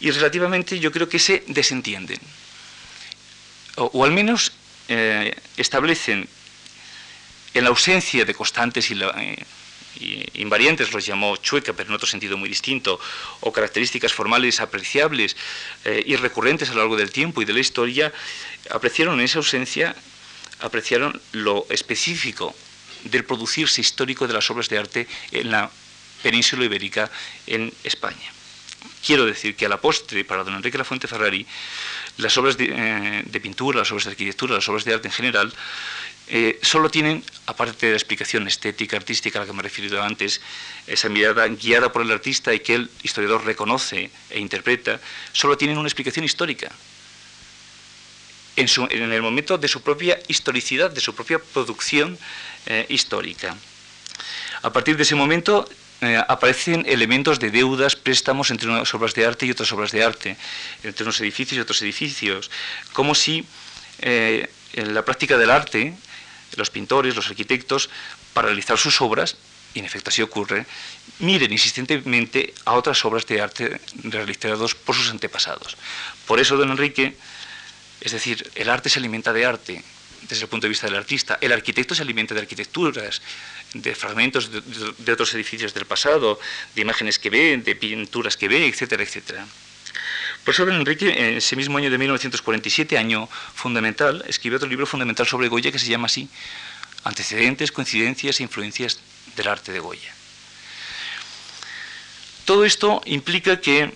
[0.00, 2.18] y relativamente yo creo que se desentienden.
[3.76, 4.52] O, al menos
[4.88, 6.28] eh, establecen
[7.54, 9.44] en la ausencia de constantes y, eh,
[10.34, 13.00] invariantes, los llamó chueca, pero en otro sentido muy distinto,
[13.40, 15.36] o características formales apreciables
[15.84, 18.12] eh, y recurrentes a lo largo del tiempo y de la historia,
[18.70, 19.96] apreciaron en esa ausencia,
[20.60, 22.54] apreciaron lo específico
[23.04, 25.70] del producirse histórico de las obras de arte en la
[26.22, 27.10] península ibérica,
[27.46, 28.32] en España.
[29.04, 31.46] Quiero decir que a la postre, para don Enrique Lafuente Ferrari,
[32.18, 35.14] las obras de, eh, de pintura, las obras de arquitectura, las obras de arte en
[35.14, 35.52] general,
[36.28, 40.02] eh, solo tienen, aparte de la explicación estética, artística a la que me he referido
[40.02, 40.40] antes,
[40.86, 45.00] esa mirada guiada por el artista y que el historiador reconoce e interpreta,
[45.32, 46.72] solo tienen una explicación histórica.
[48.56, 52.18] En, el momento de su propia historicidad, de su propia producción
[52.64, 53.54] eh, histórica.
[54.62, 55.68] A partir de ese momento
[56.00, 60.02] eh, aparecen elementos de deudas, préstamos entre unas obras de arte y otras obras de
[60.02, 60.36] arte,
[60.82, 62.50] entre unos edificios y otros edificios,
[62.92, 63.46] como si
[63.98, 65.94] en la práctica del arte
[66.56, 67.90] los pintores, los arquitectos,
[68.32, 69.36] para realizar sus obras,
[69.74, 70.66] y en efecto así ocurre,
[71.18, 75.76] miren insistentemente a otras obras de arte realizadas por sus antepasados.
[76.26, 77.16] Por eso, don Enrique,
[78.00, 79.84] es decir, el arte se alimenta de arte
[80.22, 83.22] desde el punto de vista del artista, el arquitecto se alimenta de arquitecturas,
[83.74, 86.38] de fragmentos de, otros edificios del pasado,
[86.74, 89.46] de imágenes que ve, de pinturas que ve, etcétera, etcétera.
[90.46, 95.48] Don Enrique, en ese mismo año de 1947, año fundamental, escribió otro libro fundamental sobre
[95.48, 96.28] Goya que se llama así,
[97.02, 99.00] Antecedentes, coincidencias e influencias
[99.34, 100.14] del arte de Goya.
[102.44, 103.92] Todo esto implica que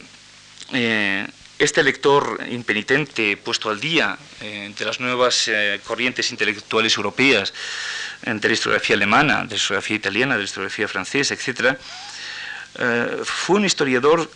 [0.73, 1.27] eh,
[1.59, 7.55] este lector impenitente, puesto al día eh, de las nuevas eh, corrientes intelectuales europeas,
[8.23, 11.79] de la historiografía alemana, de la historiografía italiana, de la historiografía francesa, etc.,
[13.25, 14.31] fue un historiador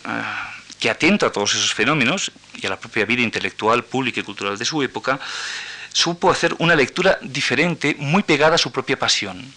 [0.79, 4.57] que atento a todos esos fenómenos y a la propia vida intelectual, pública y cultural
[4.57, 5.19] de su época,
[5.91, 9.53] supo hacer una lectura diferente, muy pegada a su propia pasión,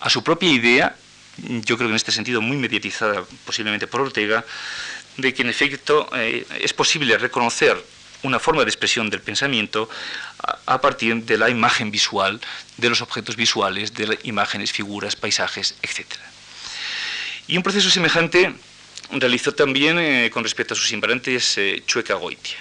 [0.00, 0.96] a su propia idea,
[1.36, 4.44] yo creo que en este sentido muy mediatizada posiblemente por Ortega,
[5.16, 7.76] de que en efecto eh, es posible reconocer
[8.22, 9.88] una forma de expresión del pensamiento
[10.66, 12.40] a, partir de la imagen visual,
[12.78, 16.06] de los objetos visuales, de imágenes, figuras, paisajes, etc.
[17.46, 18.54] Y un proceso semejante
[19.20, 22.58] realizó también eh, con respecto a sus invariantes eh, Chueca Goitia.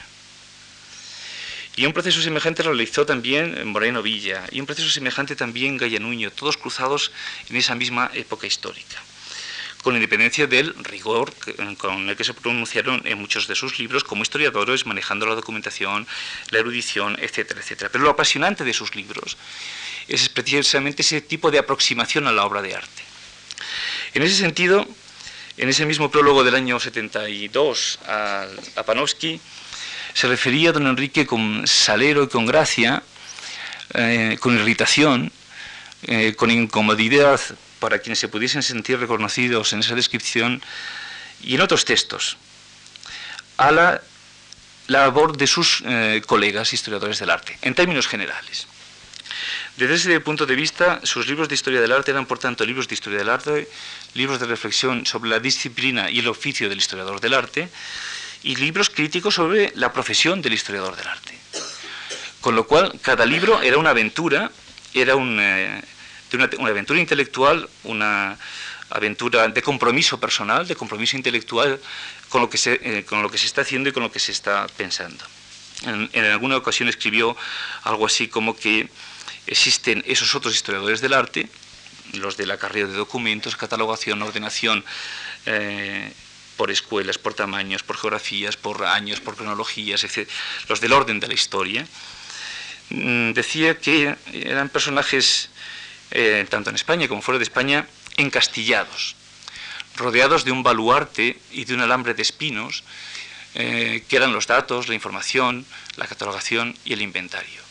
[1.75, 6.29] Y un proceso semejante realizó también Moreno Villa, y un proceso semejante también Gaya Nuño,
[6.29, 7.11] todos cruzados
[7.49, 9.01] en esa misma época histórica,
[9.81, 11.33] con independencia del rigor
[11.77, 16.05] con el que se pronunciaron en muchos de sus libros como historiadores, manejando la documentación,
[16.51, 17.89] la erudición, etcétera, etcétera.
[17.91, 19.35] Pero lo apasionante de sus libros
[20.07, 23.03] es precisamente ese tipo de aproximación a la obra de arte.
[24.13, 24.87] En ese sentido,
[25.57, 28.45] en ese mismo prólogo del año 72 a,
[28.75, 29.39] a Panofsky,
[30.13, 33.03] se refería a don Enrique con salero y con gracia,
[33.93, 35.31] eh, con irritación,
[36.03, 37.39] eh, con incomodidad
[37.79, 40.61] para quienes se pudiesen sentir reconocidos en esa descripción
[41.41, 42.37] y en otros textos,
[43.57, 44.01] a la
[44.87, 48.67] labor de sus eh, colegas historiadores del arte, en términos generales.
[49.77, 52.87] Desde ese punto de vista, sus libros de historia del arte eran, por tanto, libros
[52.87, 53.67] de historia del arte,
[54.13, 57.69] libros de reflexión sobre la disciplina y el oficio del historiador del arte,
[58.43, 61.39] y libros críticos sobre la profesión del historiador del arte.
[62.39, 64.51] Con lo cual, cada libro era una aventura,
[64.93, 65.81] era eh,
[66.33, 68.37] una, aventura intelectual, una
[68.91, 71.79] aventura de compromiso personal, de compromiso intelectual
[72.29, 74.19] con lo que se, eh, con lo que se está haciendo y con lo que
[74.19, 75.25] se está pensando.
[75.83, 77.35] en alguna ocasión escribió
[77.83, 78.87] algo así como que
[79.47, 81.49] existen esos otros historiadores del arte,
[82.13, 84.83] los de la carrera de documentos, catalogación, ordenación,
[85.45, 86.11] eh,
[86.57, 90.29] por escuelas, por tamaños, por geografías, por años, por cronologías, etc.,
[90.69, 91.85] los del orden de la historia,
[92.89, 95.49] mm, decía que eran personajes,
[96.11, 97.87] eh, tanto en España como fuera de España,
[98.17, 99.15] encastillados,
[99.95, 102.83] rodeados de un baluarte y de un alambre de espinos,
[103.55, 105.65] eh, que eran los datos, la información,
[105.95, 107.62] la catalogación y el inventario.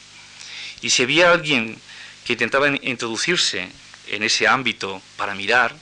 [0.83, 1.78] Y si había alguien
[2.26, 3.68] que intentaba introducirse
[4.09, 5.74] en ese ámbito para mirar,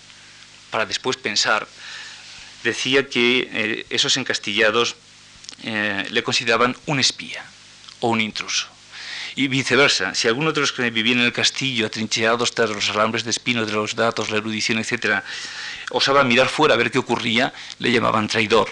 [0.70, 1.66] para después pensar,
[2.62, 4.96] decía que eh, esos encastillados
[5.62, 7.44] eh, le consideraban un espía
[8.00, 8.68] o un intruso.
[9.36, 13.24] Y viceversa, si alguno de los que vivían en el castillo, atrincheados tras los alambres
[13.24, 15.22] de espino de los datos, la erudición, etc.,
[15.90, 18.68] osaba mirar fuera a ver qué ocurría, le llamaban traidor.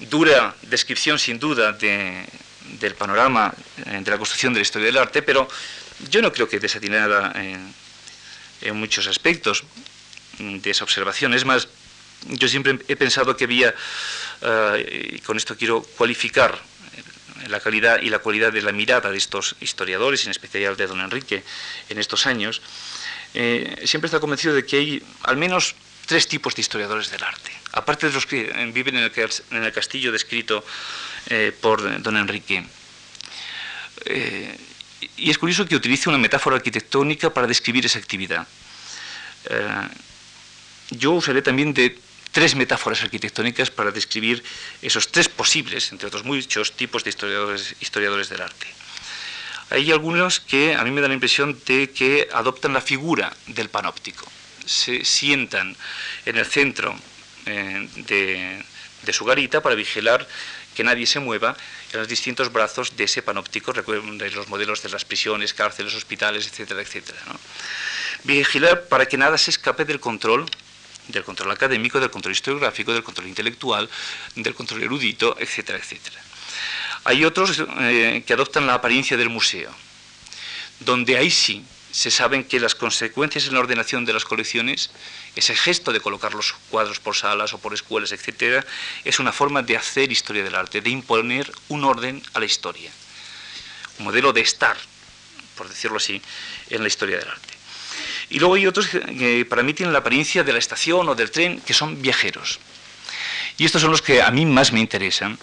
[0.00, 1.78] Dura descripción, sin duda,
[2.80, 3.54] del panorama
[3.86, 5.48] eh, de la construcción de la historia del arte, pero
[6.10, 7.72] yo no creo que desatinada en,
[8.62, 9.64] en muchos aspectos
[10.38, 11.34] de esa observación.
[11.34, 11.68] Es más,
[12.26, 13.74] yo siempre he pensado que había,
[14.42, 16.58] eh, y con esto quiero cualificar
[17.48, 21.00] la calidad y la cualidad de la mirada de estos historiadores, en especial de don
[21.00, 21.44] Enrique,
[21.88, 22.60] en estos años,
[23.34, 25.74] eh, siempre estado convencido de que hay al menos
[26.06, 27.52] tres tipos de historiadores del arte.
[27.72, 30.64] Aparte de los que viven en el, castillo descrito
[31.28, 32.64] eh, por don Enrique.
[35.16, 38.46] y es curioso que utilice una metáfora arquitectónica para describir esa actividad.
[40.90, 41.98] yo usaré también de
[42.36, 44.44] tres metáforas arquitectónicas para describir
[44.82, 48.66] esos tres posibles, entre otros muchos, tipos de historiadores, historiadores del arte.
[49.70, 53.70] Hay algunos que a mí me dan la impresión de que adoptan la figura del
[53.70, 54.30] panóptico,
[54.66, 55.74] se sientan
[56.26, 56.94] en el centro
[57.46, 60.28] eh, de, su garita para vigilar
[60.76, 61.56] que nadie se mueva
[61.92, 66.46] en los distintos brazos de ese panóptico, recuerden los modelos de las prisiones, cárceles, hospitales,
[66.46, 67.18] etcétera, etcétera.
[68.24, 70.46] Vigilar para que nada se escape del control
[71.08, 73.88] del control académico, del control historiográfico, del control intelectual,
[74.34, 76.20] del control erudito, etcétera, etcétera.
[77.04, 79.72] Hay otros eh, que adoptan la apariencia del museo,
[80.80, 81.64] donde ahí sí
[81.96, 84.90] se saben que las consecuencias en la ordenación de las colecciones,
[85.34, 88.66] ese gesto de colocar los cuadros por salas o por escuelas, etcétera,
[89.02, 92.90] es una forma de hacer historia del arte, de imponer un orden a la historia,
[93.98, 94.76] un modelo de estar,
[95.56, 96.20] por decirlo así,
[96.68, 97.54] en la historia del arte.
[98.28, 101.30] Y luego hay otros que para mí tienen la apariencia de la estación o del
[101.30, 102.60] tren, que son viajeros.
[103.56, 105.38] Y estos son los que a mí más me interesan,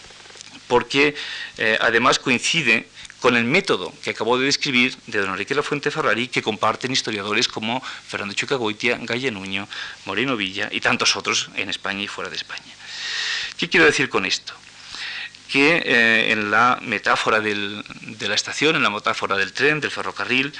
[0.68, 1.16] porque
[1.58, 2.93] eh, además coincide
[3.24, 7.47] con el método que acabo de describir de don Enrique Fuente Ferrari, que comparten historiadores
[7.47, 9.65] como Fernando Chucagoitia, Gaya Nuño,
[10.03, 12.74] Moreno Villa y tantos otros en España y fuera de España.
[13.55, 14.51] ¿Qué quiero decir con esto?
[15.47, 20.51] Que eh, en la metáfora de la estación, en la metáfora del tren, del ferrocarril,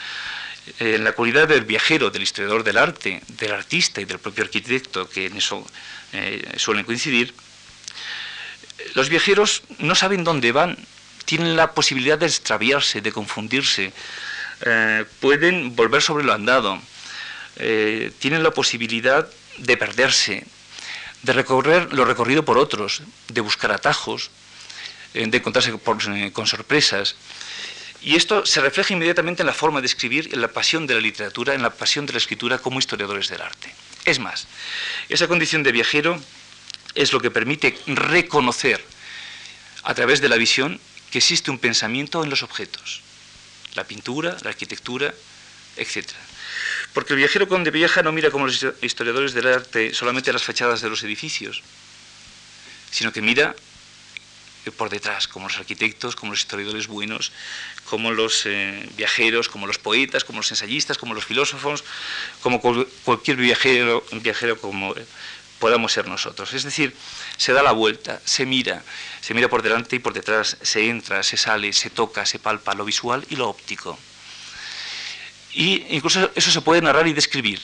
[0.80, 5.10] en la cualidad del viajero, del historiador del arte, del artista y del propio arquitecto,
[5.10, 5.68] que en eso
[6.14, 7.34] eh, suelen coincidir,
[8.96, 10.78] los viajeros no saben dónde van,
[11.26, 13.94] tienen la posibilidad de extraviarse, de confundirse,
[14.66, 16.80] eh, pueden volver sobre lo andado,
[17.58, 20.46] eh, tienen la posibilidad de perderse,
[21.22, 24.32] de recorrer lo recorrido por otros, de buscar atajos,
[25.14, 25.72] de encontrarse
[26.34, 27.16] con sorpresas.
[28.02, 31.00] Y esto se refleja inmediatamente en la forma de escribir, en la pasión de la
[31.00, 33.74] literatura, en la pasión de la escritura como historiadores del arte.
[34.06, 34.48] Es más,
[35.08, 36.20] esa condición de viajero
[36.96, 38.84] es lo que permite reconocer
[39.84, 40.80] a través de la visión
[41.14, 43.02] que existe un pensamiento en los objetos,
[43.76, 45.14] la pintura, la arquitectura,
[45.78, 46.10] etc.
[46.92, 50.82] Porque el viajero cuando viaja no mira como los historiadores del arte solamente las fachadas
[50.82, 51.62] de los edificios,
[52.90, 53.56] sino que mira
[54.76, 57.32] por detrás, como los arquitectos, como los historiadores buenos,
[57.86, 61.84] como los eh, viajeros, como los poetas, como los ensayistas, como los filósofos,
[62.42, 64.96] como cualquier viajero, viajero como
[65.60, 66.54] podamos ser nosotros.
[66.54, 66.96] Es decir,
[67.38, 68.84] se da la vuelta, se mira,
[69.24, 72.74] se mira por delante y por detrás, se entra, se sale, se toca, se palpa
[72.74, 73.98] lo visual y lo óptico.
[75.54, 77.62] Y incluso eso se puede narrar y describir.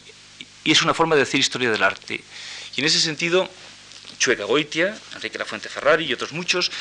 [0.63, 2.23] Y es una forma de hacer historia del arte.
[2.77, 3.49] Y en ese sentido,
[4.17, 6.71] Chueca Goitia, Enrique La Fuente Ferrari y otros muchos,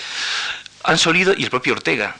[0.84, 2.16] han solido, y el propio Ortega,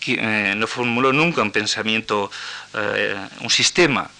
[0.00, 2.32] que eh, no formuló nunca un pensamiento,
[2.74, 4.10] eh, un sistema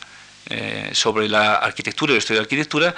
[0.51, 2.95] eh, sobre la arquitectura y la historia de arquitectura,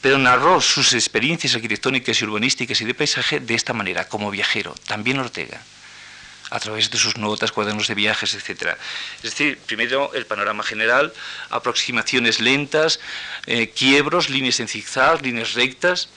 [0.00, 4.74] pero narró sus experiencias arquitectónicas y urbanísticas y de paisaje de esta manera, como viajero,
[4.86, 5.60] también Ortega
[6.48, 8.76] a través de sus notas, cuadernos de viajes, etc.
[9.16, 11.12] Es decir, primero el panorama general,
[11.50, 13.00] aproximaciones lentas,
[13.74, 16.08] quiebros, líneas en zigzag, líneas rectas,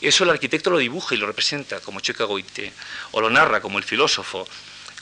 [0.00, 2.72] eso el arquitecto lo dibuja y lo representa como Checa Goite,
[3.12, 4.48] o lo narra como el filósofo,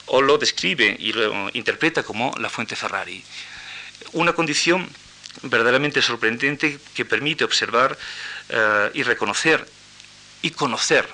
[0.07, 3.22] o lo describe y lo interpreta como la fuente Ferrari.
[4.12, 4.88] Una condición
[5.42, 7.98] verdaderamente sorprendente que permite observar
[8.48, 9.68] eh, y reconocer
[10.42, 11.09] y conocer,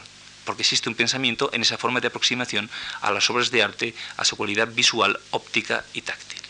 [0.45, 2.71] porque existe un pensamiento en esa forma de aproximación
[3.01, 6.41] a las obras de arte, a su cualidad visual, óptica y táctil.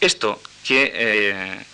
[0.00, 1.64] Esto que eh,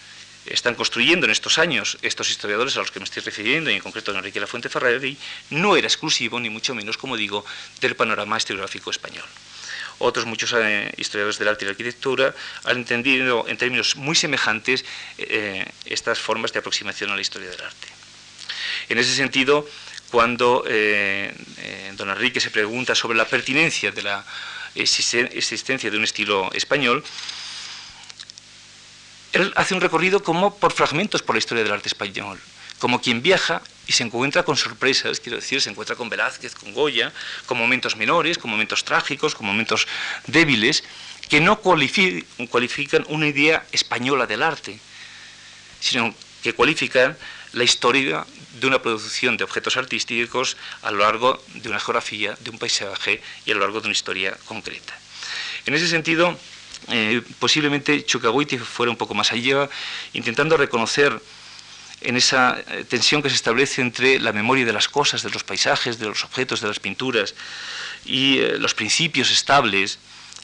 [0.47, 3.81] están construyendo en estos años estos historiadores a los que me estoy refiriendo, y en
[3.81, 5.17] concreto Enrique Lafuente Ferrari,
[5.51, 7.45] no era exclusivo, ni mucho menos, como digo,
[7.81, 9.25] del panorama historiográfico español.
[10.05, 12.35] Otros muchos eh, historiadores del arte y la arquitectura
[12.65, 14.85] han entendido en términos muy semejantes
[15.17, 17.87] eh, estas formas de aproximación a la historia del arte.
[18.89, 19.65] En ese sentido,
[20.11, 21.33] cuando eh,
[21.95, 24.25] don Enrique se pregunta sobre la pertinencia de la
[24.75, 27.05] existencia de un estilo español,
[29.33, 32.41] él hace un recorrido como por fragmentos por la historia del arte español,
[32.81, 36.73] como quien viaja y se encuentra con sorpresas, quiero decir, se encuentra con Velázquez, con
[36.73, 37.13] Goya,
[37.47, 39.87] con momentos menores, con momentos trágicos, con momentos
[40.27, 40.85] débiles,
[41.29, 44.79] que no cualifican una idea española del arte,
[45.81, 47.17] sino que cualifican
[47.53, 48.27] la historia
[48.61, 53.23] de una producción de objetos artísticos a lo largo de una geografía, de un paisaje
[53.45, 54.99] y a lo largo de una historia concreta.
[55.67, 56.39] En ese sentido,
[56.89, 59.69] eh, posiblemente Chukaguiti fuera un poco más allá,
[60.13, 61.21] intentando reconocer
[62.05, 65.45] en esa eh, tensión que se establece entre la memoria de las cosas, de los
[65.45, 67.35] paisajes, de los objetos, de las pinturas
[68.05, 69.99] y eh, los principios estables,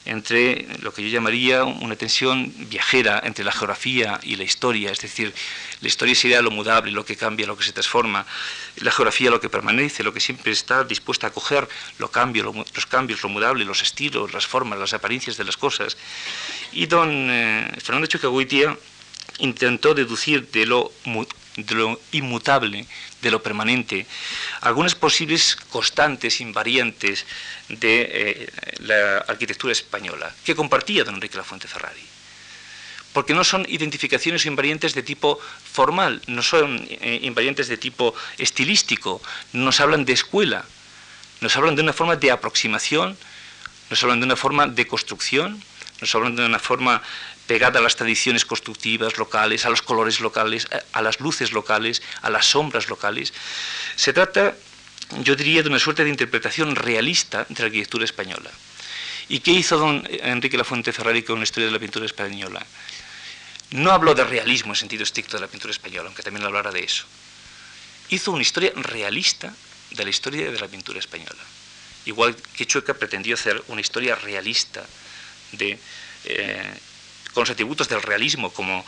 [0.09, 5.01] entre lo que yo llamaría una tensión viajera entre la geografía y la historia, es
[5.01, 5.35] decir,
[5.83, 8.25] la historia sería lo mudable, lo que cambia, lo que se transforma,
[8.77, 12.87] la geografía lo que permanece, lo que siempre está dispuesta a acoger lo cambio, los
[12.87, 15.97] cambios, lo mudable, los estilos, las formas, las apariencias de las cosas.
[16.73, 18.77] Y don eh, Fernando Chucahuitia
[19.39, 20.91] intentó deducir de lo
[21.59, 22.87] de lo inmutable,
[23.21, 24.07] de lo permanente,
[24.61, 27.27] algunas posibles constantes, invariantes
[27.69, 32.03] de eh, la arquitectura española, que compartía don Enrique Lafuente Ferrari.
[33.13, 35.41] Porque no son identificaciones o invariantes de tipo
[35.73, 39.21] formal, no son eh, invariantes de tipo estilístico,
[39.53, 40.65] nos hablan de escuela,
[41.41, 43.17] nos hablan de una forma de aproximación,
[43.91, 45.61] nos hablan de una forma de construcción,
[46.01, 47.03] nos hablan de una forma
[47.49, 52.31] pegada a las tradiciones constructivas locales, a los colores locales, a las luces locales, a
[52.31, 53.33] las sombras locales.
[53.97, 54.55] Se trata,
[55.25, 58.51] yo diría, de una suerte de interpretación realista de la arquitectura española.
[59.31, 62.65] ¿Y qué hizo don Enrique Lafuente Ferrari con la historia de la pintura española?
[63.71, 66.85] No habló de realismo en sentido estricto de la pintura española, aunque también hablara de
[66.85, 67.05] eso.
[68.11, 69.55] Hizo una historia realista
[69.91, 71.43] de la historia de la pintura española.
[72.05, 74.85] Igual que Chueca pretendió hacer una historia realista
[75.53, 75.79] de
[76.25, 76.73] eh,
[77.39, 78.85] con los atributos del realismo como,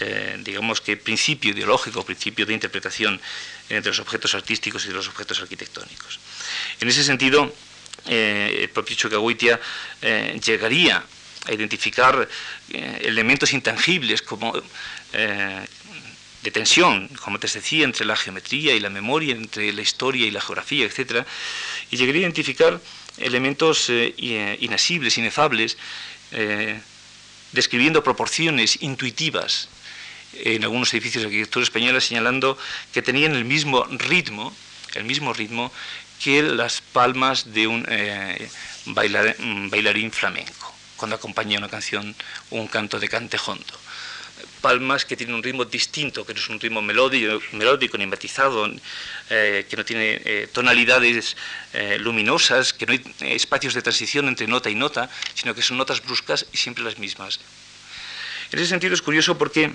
[0.00, 3.20] eh, digamos que, principio ideológico, principio de interpretación
[3.68, 6.18] entre los objetos artísticos y los objetos arquitectónicos.
[6.80, 7.54] En ese sentido,
[8.06, 9.60] eh, el propio Chocahuitia
[10.02, 11.04] eh, llegaría
[11.46, 12.28] a identificar
[12.70, 14.52] elementos intangibles como
[15.12, 20.30] de tensión, como te decía, entre la geometría y la memoria, entre la historia y
[20.32, 21.24] la geografía, etc.
[21.90, 22.80] Y llegaría a identificar
[23.18, 25.76] elementos inasibles, inefables,
[27.52, 29.68] describiendo proporciones intuitivas
[30.34, 32.58] en algunos edificios de arquitectura española, señalando
[32.92, 34.54] que tenían el mismo ritmo,
[34.94, 35.70] el mismo ritmo
[36.22, 38.48] que las palmas de un eh,
[38.86, 42.14] bailarín flamenco, cuando acompaña una canción
[42.50, 43.82] un canto de cantejondo
[44.60, 48.70] palmas que tienen un ritmo distinto, que no es un ritmo melódico, melódico ni matizado,
[49.30, 51.36] eh, que no tiene eh, tonalidades
[51.72, 55.76] eh, luminosas, que no hay espacios de transición entre nota y nota, sino que son
[55.76, 57.40] notas bruscas y siempre las mismas.
[58.50, 59.72] En ese sentido es curioso porque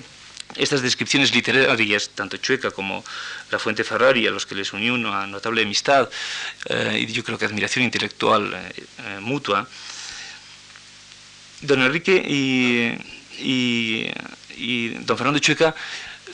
[0.55, 3.03] estas descripciones literarias, tanto Chueca como
[3.51, 6.09] La Fuente Ferrari, a los que les unió una notable amistad
[6.93, 8.55] y yo creo que admiración intelectual
[9.19, 9.67] mutua,
[11.61, 12.95] don Enrique y
[13.39, 14.07] y
[15.05, 15.75] don Fernando Chueca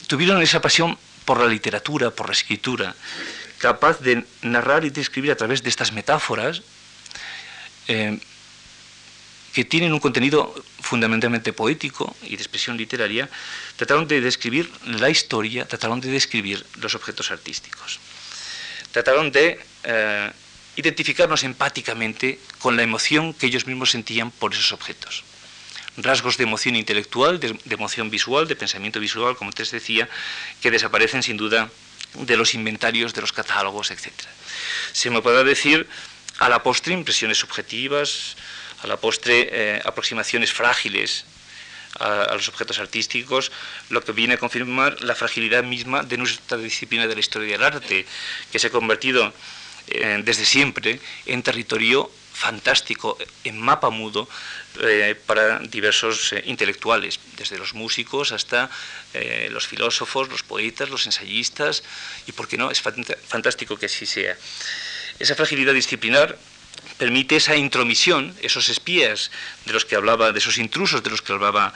[0.06, 2.94] tuvieron esa pasión por la literatura, por la escritura,
[3.58, 6.62] capaz de narrar y describir a través de estas metáforas
[7.88, 8.18] eh,
[9.52, 13.30] que tienen un contenido fundamentalmente poético y de expresión literaria,
[13.76, 18.00] trataron de describir la historia, trataron de describir los objetos artísticos.
[18.90, 20.30] Trataron de eh,
[20.76, 25.24] identificarnos empáticamente con la emoción que ellos mismos sentían por esos objetos
[25.96, 30.08] rasgos de emoción intelectual, de, emoción visual, de pensamiento visual, como te decía,
[30.60, 31.70] que desaparecen sin duda
[32.14, 34.12] de los inventarios, de los catálogos, etc.
[34.92, 35.88] Se me puede decir
[36.38, 38.36] a la postre impresiones subjetivas,
[38.82, 41.24] a la postre eh, aproximaciones frágiles
[42.00, 43.52] a, los objetos artísticos,
[43.90, 47.62] lo que viene a confirmar la fragilidad misma de nuestra disciplina de la historia del
[47.62, 48.06] arte,
[48.50, 49.32] que se ha convertido
[49.88, 54.28] eh, desde siempre en territorio fantástico, en mapa mudo
[54.82, 58.68] eh, para diversos eh, intelectuales, desde los músicos hasta
[59.14, 61.84] eh, los filósofos, los poetas, los ensayistas,
[62.26, 64.36] y por qué no, es fantástico que así sea.
[65.18, 66.36] Esa fragilidad disciplinar
[66.98, 69.30] permite esa intromisión, esos espías
[69.64, 71.72] de los que hablaba, de esos intrusos de los que hablaba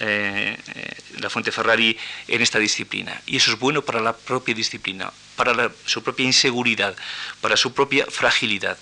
[0.00, 1.96] eh, eh, la Fuente Ferrari
[2.28, 3.20] en esta disciplina.
[3.26, 6.94] Y eso es bueno para la propia disciplina, para su propia inseguridad,
[7.40, 8.78] para su propia fragilidad.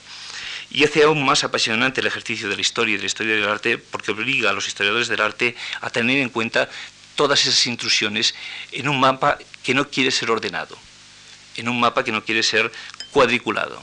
[0.76, 3.48] Y hace aún más apasionante el ejercicio de la historia y de la historia del
[3.48, 6.68] arte porque obliga a los historiadores del arte a tener en cuenta
[7.14, 8.34] todas esas intrusiones
[8.72, 10.76] en un mapa que no quiere ser ordenado,
[11.56, 12.70] en un mapa que no quiere ser
[13.10, 13.82] cuadriculado,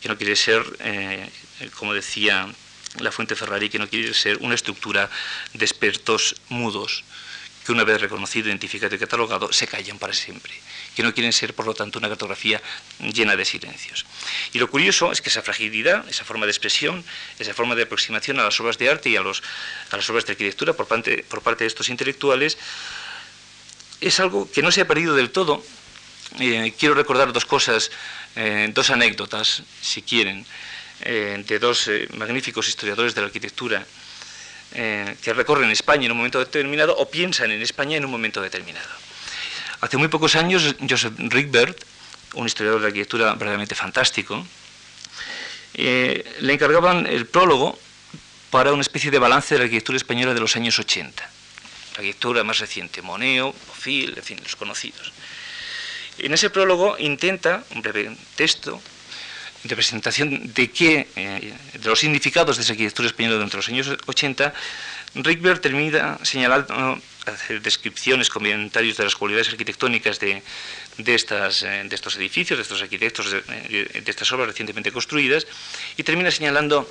[0.00, 1.28] que no quiere ser, eh,
[1.74, 2.54] como decía
[3.00, 5.10] la fuente Ferrari, que no quiere ser una estructura
[5.54, 7.02] de expertos mudos,
[7.66, 10.52] que una vez reconocido, identificado y catalogado, se callan para siempre,
[10.94, 12.62] que no quieren ser, por lo tanto, una cartografía
[13.00, 14.06] llena de silencios.
[14.52, 17.04] Y lo curioso es que esa fragilidad, esa forma de expresión,
[17.38, 20.32] esa forma de aproximación a las obras de arte y a, a las obras de
[20.32, 22.56] arquitectura por parte, por parte de estos intelectuales,
[24.00, 25.64] es algo que no se ha perdido del todo.
[26.38, 27.90] Eh, quiero recordar dos cosas,
[28.36, 30.46] eh, dos anécdotas, si quieren.
[31.02, 33.84] Eh, de dos eh, magníficos historiadores de la arquitectura
[34.74, 38.40] eh, que recorren España en un momento determinado o piensan en España en un momento
[38.40, 38.88] determinado.
[39.80, 41.84] Hace muy pocos años, Joseph Rickbert,
[42.34, 44.46] un historiador de arquitectura verdaderamente fantástico,
[45.74, 47.78] le encargaban el prólogo
[48.50, 51.22] para una especie de balance de la arquitectura española de los años 80.
[51.22, 55.12] La arquitectura más reciente, Moneo, Bofil, en fin, los conocidos.
[56.18, 58.80] En ese prólogo intenta, un breve texto,
[59.66, 63.90] de presentación de qué, eh, de los significados de esa arquitectura española durante los años
[64.06, 64.54] 80,
[65.14, 70.42] Rickberg termina señalando, hacer descripciones, comentarios de las cualidades arquitectónicas de,
[70.98, 75.46] de, estas, eh, de estos edificios, de estos arquitectos, de, estas obras recientemente construidas,
[75.96, 76.88] y termina señalando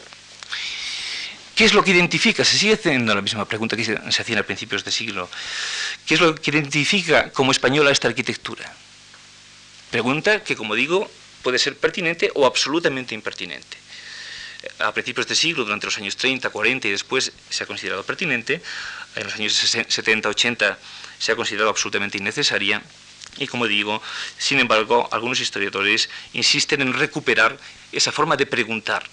[1.55, 2.43] ¿Qué es lo que identifica?
[2.43, 5.29] Se sigue haciendo la misma pregunta que se hacía a principios de siglo.
[6.05, 8.69] ¿Qué es lo que identifica como española esta arquitectura?
[9.89, 11.09] Pregunta que, como digo,
[11.45, 13.77] puede ser pertinente o absolutamente impertinente.
[14.79, 18.63] A principios de siglo, durante los años 30, 40 y después se ha considerado pertinente,
[19.15, 20.79] en los años 70, 80
[21.19, 22.81] se ha considerado absolutamente innecesaria
[23.37, 24.01] y como digo,
[24.39, 27.59] sin embargo, algunos historiadores insisten en recuperar
[27.91, 29.03] esa forma de preguntar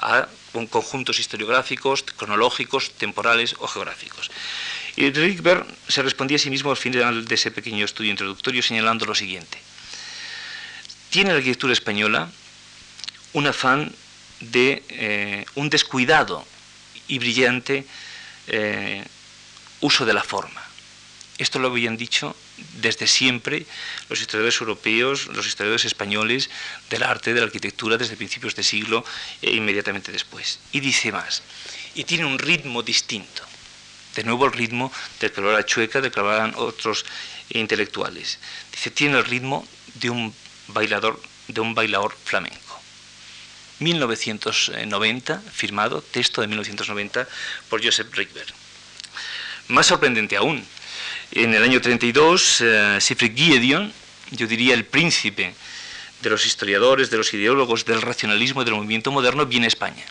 [0.00, 0.28] a
[0.68, 4.30] conjuntos historiográficos, cronológicos, temporales o geográficos.
[4.96, 9.06] Y Rickberg se respondía a sí mismo al final de ese pequeño estudio introductorio señalando
[9.06, 9.63] lo siguiente
[11.14, 12.28] tiene la arquitectura española
[13.34, 13.94] un afán
[14.40, 16.44] de eh, un descuidado
[17.06, 17.86] y brillante
[18.48, 19.04] eh,
[19.78, 20.60] uso de la forma.
[21.38, 22.34] Esto lo habían dicho
[22.82, 23.64] desde siempre
[24.08, 26.50] los historiadores europeos, los historiadores españoles
[26.90, 29.04] del arte, de la arquitectura, desde principios de siglo
[29.40, 30.58] e inmediatamente después.
[30.72, 31.44] Y dice más,
[31.94, 33.44] y tiene un ritmo distinto.
[34.16, 34.90] De nuevo el ritmo
[35.20, 37.06] del que hablaba Chueca, del que hablaban otros
[37.50, 38.40] intelectuales.
[38.72, 40.34] Dice, tiene el ritmo de un
[40.68, 42.80] bailador, de un bailador flamenco.
[43.80, 47.28] 1990, firmado, texto de 1990
[47.68, 48.52] por Joseph Rickberg.
[49.68, 50.64] Más sorprendente aún,
[51.32, 53.92] en el año 32, eh, Siegfried Giedion,
[54.30, 55.54] yo diría el príncipe
[56.22, 60.04] de los historiadores, de los ideólogos del racionalismo y del movimiento moderno, viene a España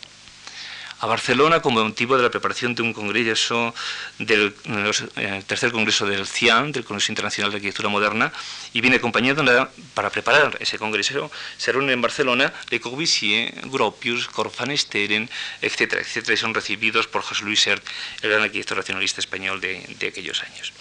[1.03, 3.75] a Barcelona como motivo de la preparación de un congreso
[4.19, 4.55] del
[5.17, 8.31] eh, tercer congreso del CIAN, del Congreso Internacional de Arquitectura Moderna,
[8.71, 9.43] y viene acompañado
[9.95, 11.29] para preparar ese congreso.
[11.57, 15.29] Se reúnen en Barcelona Le Corbusier, Gropius, Corfanesteren,
[15.61, 17.83] etcétera, etcétera, y son recibidos por José Luis Sert,
[18.21, 20.71] el gran arquitecto racionalista español de, aquellos años.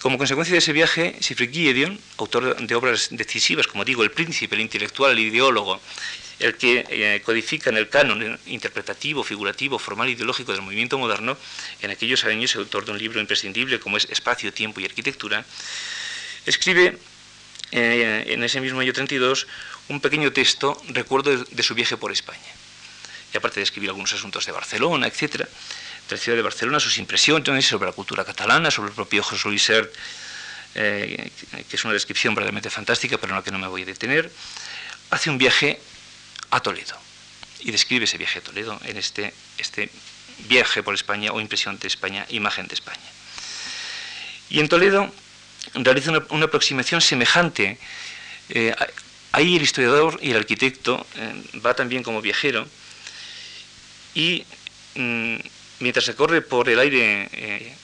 [0.00, 4.54] Como consecuencia de ese viaje, Siegfried Giedion, autor de obras decisivas, como digo, el príncipe,
[4.54, 5.80] el intelectual, el ideólogo
[6.40, 11.36] el que eh, codifica en el canon interpretativo, figurativo, formal e ideológico del movimiento moderno,
[11.82, 15.44] en aquellos años autor de un libro imprescindible como es Espacio, Tiempo y Arquitectura,
[16.46, 16.96] escribe
[17.72, 19.46] eh, en ese mismo año 32
[19.88, 22.50] un pequeño texto, recuerdo de, su viaje por España.
[23.32, 25.46] Y aparte de escribir algunos asuntos de Barcelona, etc.,
[26.10, 29.48] de la ciudad de Barcelona, sus impresiones sobre la cultura catalana, sobre el propio José
[29.48, 29.92] Luis Sert,
[30.74, 31.30] eh,
[31.68, 34.30] que es una descripción verdaderamente fantástica, pero en la que no me voy a detener,
[35.10, 35.80] hace un viaje
[36.50, 36.96] a Toledo.
[37.60, 39.90] Y describe ese viaje a Toledo en este, este
[40.48, 42.98] viaje por España o impresión de España, imagen de España.
[44.48, 45.12] Y en Toledo
[45.74, 47.78] realiza una, aproximación semejante.
[48.48, 48.74] Eh,
[49.32, 52.66] ahí el historiador y el arquitecto eh, va también como viajero
[54.14, 54.44] y
[54.96, 55.36] mm,
[55.80, 57.74] mientras se corre por el aire eh,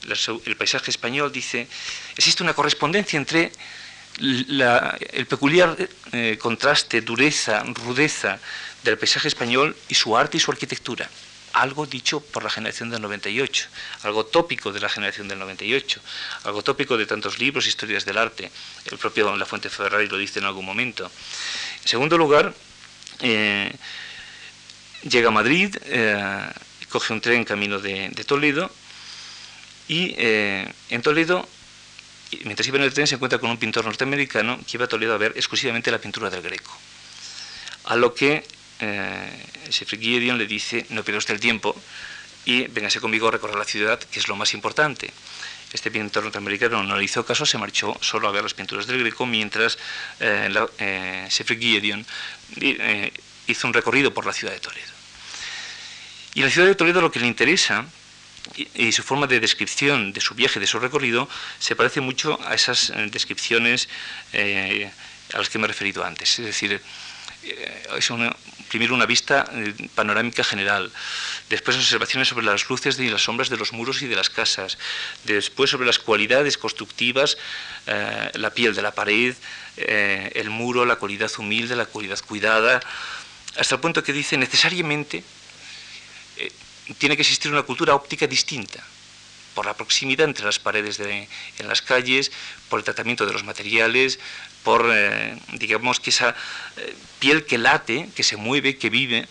[0.45, 1.67] el paisaje español dice,
[2.17, 3.53] existe una correspondencia entre
[4.19, 5.77] el peculiar
[6.13, 8.39] eh, contraste, dureza, rudeza
[8.83, 11.09] del paisaje español y su arte y su arquitectura.
[11.53, 13.69] Algo dicho por la generación del 98,
[14.03, 16.01] algo tópico de la generación del 98,
[16.45, 18.51] algo tópico de tantos libros, historias del arte.
[18.91, 21.11] El propio La Fuente Ferrari lo dice en algún momento.
[21.83, 22.55] En segundo lugar,
[23.21, 23.73] eh,
[25.03, 25.75] llega a Madrid,
[26.97, 28.71] coge un tren camino de, Toledo
[29.87, 31.47] Y eh, en Toledo,
[32.45, 35.13] mientras iba en el tren, se encuentra con un pintor norteamericano que iba a Toledo
[35.13, 36.73] a ver exclusivamente la pintura del Greco.
[37.85, 38.43] A lo que
[38.81, 41.77] eh, Gideon le dice, no pierda usted el tiempo
[42.47, 45.13] y véngase conmigo a recorrer la ciudad, que es lo más importante.
[45.75, 49.01] Este pintor norteamericano no le hizo caso, se marchó solo a ver las pinturas del
[49.01, 49.77] Greco, mientras
[50.19, 52.07] eh, eh Gideon
[52.57, 53.13] eh,
[53.49, 54.96] hizo un recorrido por la ciudad de Toledo.
[56.37, 57.87] Y en la ciudad de Toledo lo que le interesa
[58.75, 62.55] y, su forma de descripción de su viaje, de su recorrido, se parece mucho a
[62.55, 63.89] esas eh, descripciones
[64.35, 66.39] a las que me he referido antes.
[66.39, 66.79] Es decir,
[67.43, 68.13] es
[68.69, 69.51] primero una vista
[69.95, 70.93] panorámica general,
[71.49, 74.77] después observaciones sobre las luces y las sombras de los muros y de las casas,
[75.25, 77.39] después sobre las cualidades constructivas,
[77.87, 79.35] eh, la piel de la pared,
[79.79, 82.83] eh, el muro, la cualidad humilde, la cualidad cuidada,
[83.57, 85.23] hasta el punto que dice necesariamente eh,
[86.99, 88.85] tiene que existir una cultura óptica distinta
[89.55, 91.29] por la proximidad entre las paredes de,
[91.59, 92.31] en las calles,
[92.69, 94.19] por el tratamiento de los materiales,
[94.63, 94.93] por,
[95.55, 96.37] digamos, que esa
[97.19, 99.27] piel que late, que se mueve, que vive,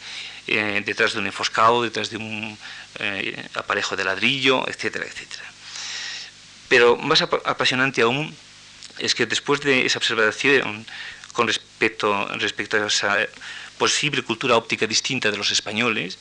[0.48, 2.58] eh, detrás de un enfoscado, detrás de un
[3.00, 5.44] eh, aparejo de ladrillo, etcétera, etcétera.
[6.70, 8.36] Pero más apasionante aún
[9.00, 10.86] es que después de esa observación
[11.34, 13.18] con respecto, respecto a esa
[13.78, 16.18] posible cultura óptica distinta de los españoles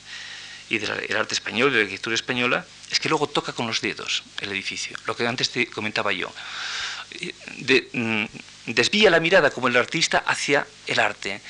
[0.69, 4.23] y del arte español, de la arquitectura española, es que luego toca con los dedos
[4.41, 6.31] el edificio, lo que antes te comentaba yo.
[7.93, 8.25] Mm,
[8.67, 11.41] desvía la mirada como el artista hacia el arte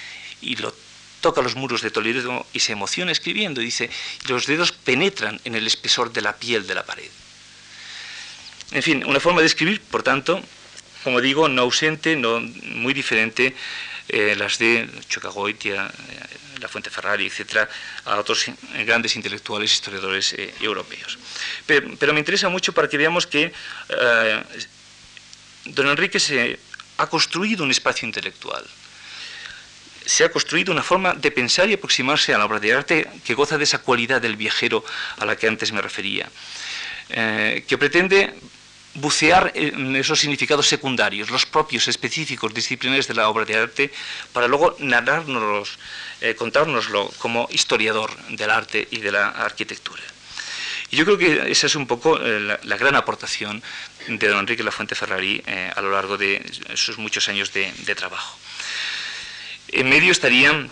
[0.42, 0.76] y lo
[1.22, 3.62] toca los muros de Toledo y se emociona escribiendo.
[3.62, 3.90] Y dice,
[4.28, 7.10] los dedos penetran en el espesor de la piel de la pared.
[8.72, 10.42] En fin, una forma de escribir, por tanto,
[11.04, 13.56] como digo, no ausente, no muy diferente
[14.08, 16.35] eh, las de Chocagoitia, eh,
[16.66, 17.70] la Fuente Ferrari, etcétera,
[18.06, 18.46] a otros
[18.86, 21.18] grandes intelectuales, historiadores eh, europeos.
[21.66, 23.52] Pero, me interesa mucho para que veamos que
[25.66, 26.60] don Enrique se
[26.98, 28.66] ha construido un espacio intelectual
[30.06, 33.34] se ha construido una forma de pensar y aproximarse a la obra de arte que
[33.34, 34.86] goza de esa cualidad del viajero
[35.18, 36.30] a la que antes me refería,
[37.10, 38.34] eh, que pretende
[38.96, 43.92] bucear en esos significados secundarios, los propios específicos disciplinares de la obra de arte,
[44.34, 45.78] para luego narrárnoslos,
[46.22, 50.02] eh, contárnoslo como historiador del arte y de la arquitectura.
[50.92, 53.62] Y yo creo que esa es un poco eh, la, gran aportación
[54.08, 55.44] de don Enrique Lafuente Ferrari
[55.76, 58.38] a lo largo de sus muchos años de trabajo.
[59.70, 60.70] En medio estarían,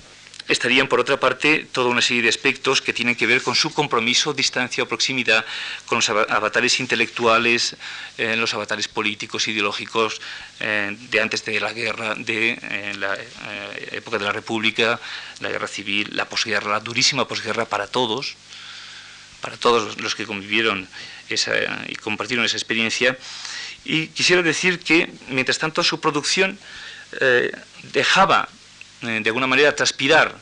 [0.47, 3.73] estarían, por otra parte, toda una serie de aspectos que tienen que ver con su
[3.73, 5.45] compromiso, distancia o proximidad
[5.85, 7.75] con los avatares intelectuales,
[8.17, 10.21] eh, los avatares políticos, ideológicos
[10.59, 13.17] eh, de antes de la guerra, de eh, la
[13.91, 14.99] época de la República,
[15.39, 18.35] la guerra civil, la posguerra, la durísima posguerra para todos,
[19.41, 20.87] para todos los que convivieron
[21.87, 23.17] y compartieron esa experiencia.
[23.85, 26.59] Y quisiera decir que, mientras tanto, su producción
[27.91, 28.47] dejaba
[29.03, 30.35] de alguna manera transpirar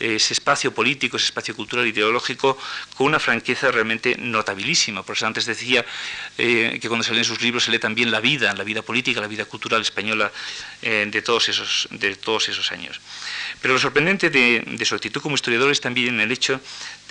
[0.00, 2.56] ese espacio político, ese espacio cultural ideológico
[2.96, 5.02] con una franqueza realmente notabilísima.
[5.02, 5.84] Por eso antes decía
[6.38, 9.20] eh, que cuando se leen sus libros se lee también la vida, la vida política,
[9.20, 10.32] la vida cultural española
[10.82, 13.00] eh, de, todos esos, de todos esos años.
[13.60, 16.60] Pero lo sorprendente de, su actitud como historiador es también el hecho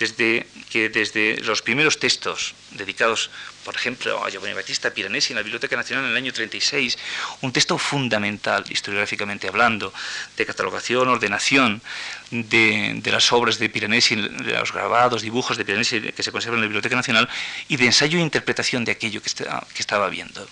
[0.00, 3.30] desde que desde los primeros textos dedicados
[3.64, 6.98] por ejemplo, a Giovanni Battista Piranesi en la Biblioteca Nacional en el año 36,
[7.42, 9.92] un texto fundamental, historiográficamente hablando,
[10.36, 11.82] de catalogación, ordenación
[12.30, 16.62] de, las obras de Piranesi, de los grabados, dibujos de Piranesi que se conservan en
[16.62, 17.28] la Biblioteca Nacional,
[17.68, 19.28] y de ensayo e interpretación de aquello que,
[19.78, 20.48] estaba viendo.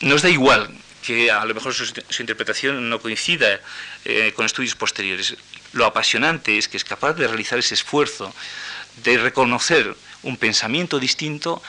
[0.00, 0.68] Nos da igual
[1.02, 1.86] que a lo mejor su,
[2.18, 3.60] interpretación no coincida
[4.04, 5.36] eh, con estudios posteriores.
[5.76, 8.34] Lo apasionante es que es capaz de realizar ese esfuerzo
[9.04, 11.62] de reconocer un pensamiento distinto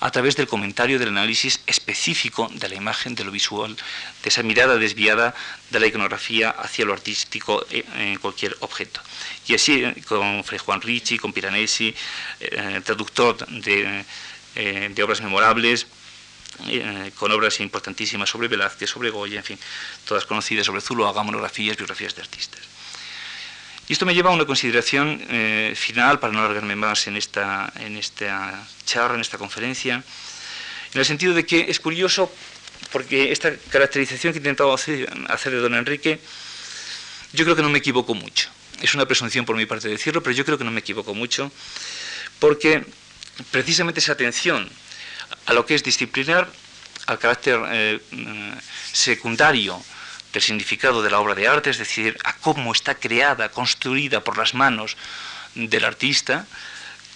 [0.00, 4.42] a través del comentario del análisis específico de la imagen, de lo visual, de esa
[4.42, 5.32] mirada desviada
[5.70, 9.00] de la iconografía hacia lo artístico en cualquier objeto.
[9.46, 11.94] Y así con Fray Juan Ricci, con Piranesi,
[12.40, 14.04] eh, traductor de,
[14.56, 15.86] eh, obras memorables,
[16.66, 19.58] eh, con obras importantísimas sobre Velázquez, sobre Goya, en fin,
[20.04, 22.71] todas conocidas sobre Zuloaga, monografías, biografías de artistas.
[23.92, 27.70] Y esto me lleva a una consideración eh, final, para no alargarme más en esta,
[27.76, 30.02] en esta charla, en esta conferencia,
[30.94, 32.32] en el sentido de que es curioso,
[32.90, 36.18] porque esta caracterización que he intentado hacer, de don Enrique,
[37.34, 38.48] yo creo que no me equivoco mucho.
[38.80, 41.52] Es una presunción por mi parte decirlo, pero yo creo que no me equivoco mucho,
[42.38, 42.86] porque
[43.50, 44.70] precisamente esa atención
[45.44, 46.50] a lo que es disciplinar,
[47.08, 48.00] al carácter eh,
[48.90, 49.84] secundario
[50.32, 54.38] del significado de la obra de arte, es decir, a cómo está creada, construida por
[54.38, 54.96] las manos
[55.54, 56.46] del artista,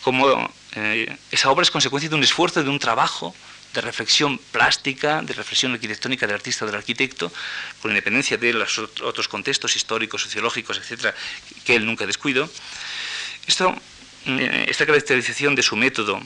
[0.03, 3.35] como eh, esa obra es consecuencia de un esfuerzo, de un trabajo
[3.73, 7.33] de reflexión plástica, de reflexión arquitectónica del artista o del arquitecto,
[7.83, 11.15] con independencia de los otros contextos históricos, sociológicos, etcétera,
[11.65, 12.49] que él nunca descuidó.
[13.47, 13.75] Esto,
[14.27, 16.21] eh, esta caracterización de su método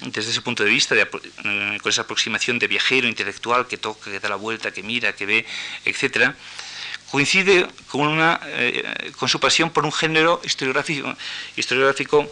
[0.00, 4.20] desde ese punto de vista, eh, con esa aproximación de viajero intelectual que toca, que
[4.20, 5.46] da la vuelta, que mira, que ve,
[5.84, 6.36] etcétera,
[7.10, 11.14] coincide con, una, eh, con su pasión por un género historiográfico,
[11.56, 12.28] historiográfico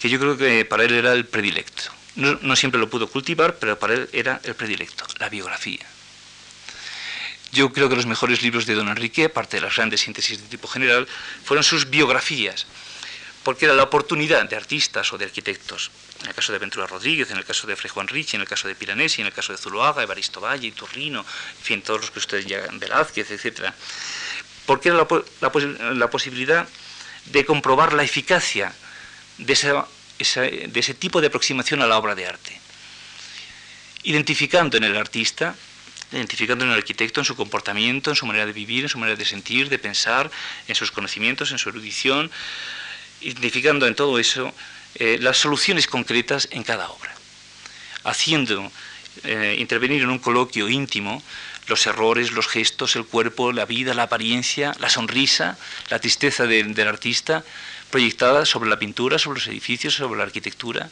[0.00, 1.92] que yo creo que para él era el predilecto.
[2.16, 5.84] No, siempre lo pudo cultivar, pero para él era el predilecto, la biografía.
[7.52, 10.48] Yo creo que los mejores libros de don Enrique, aparte de las grandes síntesis de
[10.48, 11.06] tipo general,
[11.44, 12.66] fueron sus biografías,
[13.46, 17.30] porque era la oportunidad de artistas o de arquitectos, en el caso de Ventura Rodríguez,
[17.30, 19.52] en el caso de Fray Juan Ricci, en el caso de Piranesi, en el caso
[19.52, 23.72] de Zuluaga, Evaristo Valle, Turrino, en fin, todos los que ustedes ya, Velázquez, etc.
[24.66, 25.06] Porque era
[25.94, 26.66] la posibilidad
[27.26, 28.74] de comprobar la eficacia
[29.38, 29.54] de
[30.18, 32.60] de ese tipo de aproximación a la obra de arte.
[34.02, 35.54] Identificando en el artista,
[36.10, 39.16] identificando en el arquitecto, en su comportamiento, en su manera de vivir, en su manera
[39.16, 40.32] de sentir, de pensar,
[40.66, 42.32] en sus conocimientos, en su erudición,
[43.20, 44.52] identificando en todo eso
[44.96, 47.14] eh, las soluciones concretas en cada obra,
[48.04, 48.70] haciendo
[49.24, 51.22] eh, intervenir en un coloquio íntimo
[51.68, 55.58] los errores, los gestos, el cuerpo, la vida, la apariencia, la sonrisa,
[55.90, 57.44] la tristeza del artista,
[57.90, 60.88] proyectada sobre la pintura, sobre los edificios, sobre la arquitectura.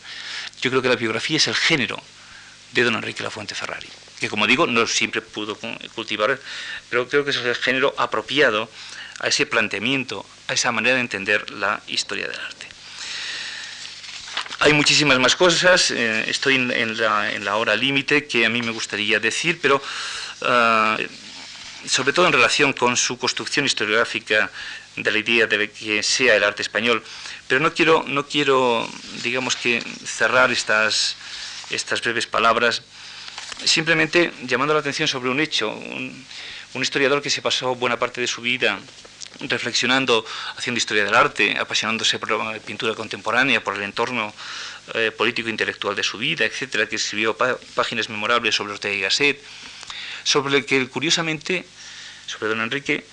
[0.60, 2.00] Yo creo que la biografía es el género
[2.72, 5.56] de don Enrique Lafuente Ferrari, que como digo, no siempre pudo
[5.94, 6.40] cultivar,
[6.90, 8.68] pero creo que es el género apropiado
[9.20, 12.66] a ese planteamiento, a esa manera de entender la historia del arte.
[14.60, 19.20] Hay muchísimas más cosas, eh, estoy en, la, hora límite que a mí me gustaría
[19.20, 19.82] decir, pero
[20.42, 20.96] ah,
[21.86, 24.50] sobre todo en relación con su construcción historiográfica
[24.96, 27.02] de la idea de que sea el arte español.
[27.48, 28.88] Pero no quiero, no quiero
[29.22, 31.16] digamos que, cerrar estas,
[31.70, 32.82] estas breves palabras
[33.64, 35.70] simplemente llamando la atención sobre un hecho.
[35.70, 36.24] Un,
[36.74, 38.80] historiador que se pasó buena parte de su vida
[39.40, 40.24] reflexionando,
[40.56, 44.32] haciendo historia del arte, apasionándose por la pintura contemporánea, por el entorno
[44.94, 47.36] eh, político e de su vida, etcétera, que escribió
[47.74, 49.40] páginas memorables sobre Ortega y Gasset,
[50.24, 51.64] sobre el que curiosamente,
[52.26, 53.04] sobre don Enrique,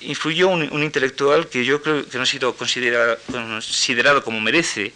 [0.00, 4.92] influyó un, intelectual que yo creo que no ha sido considerado, como merece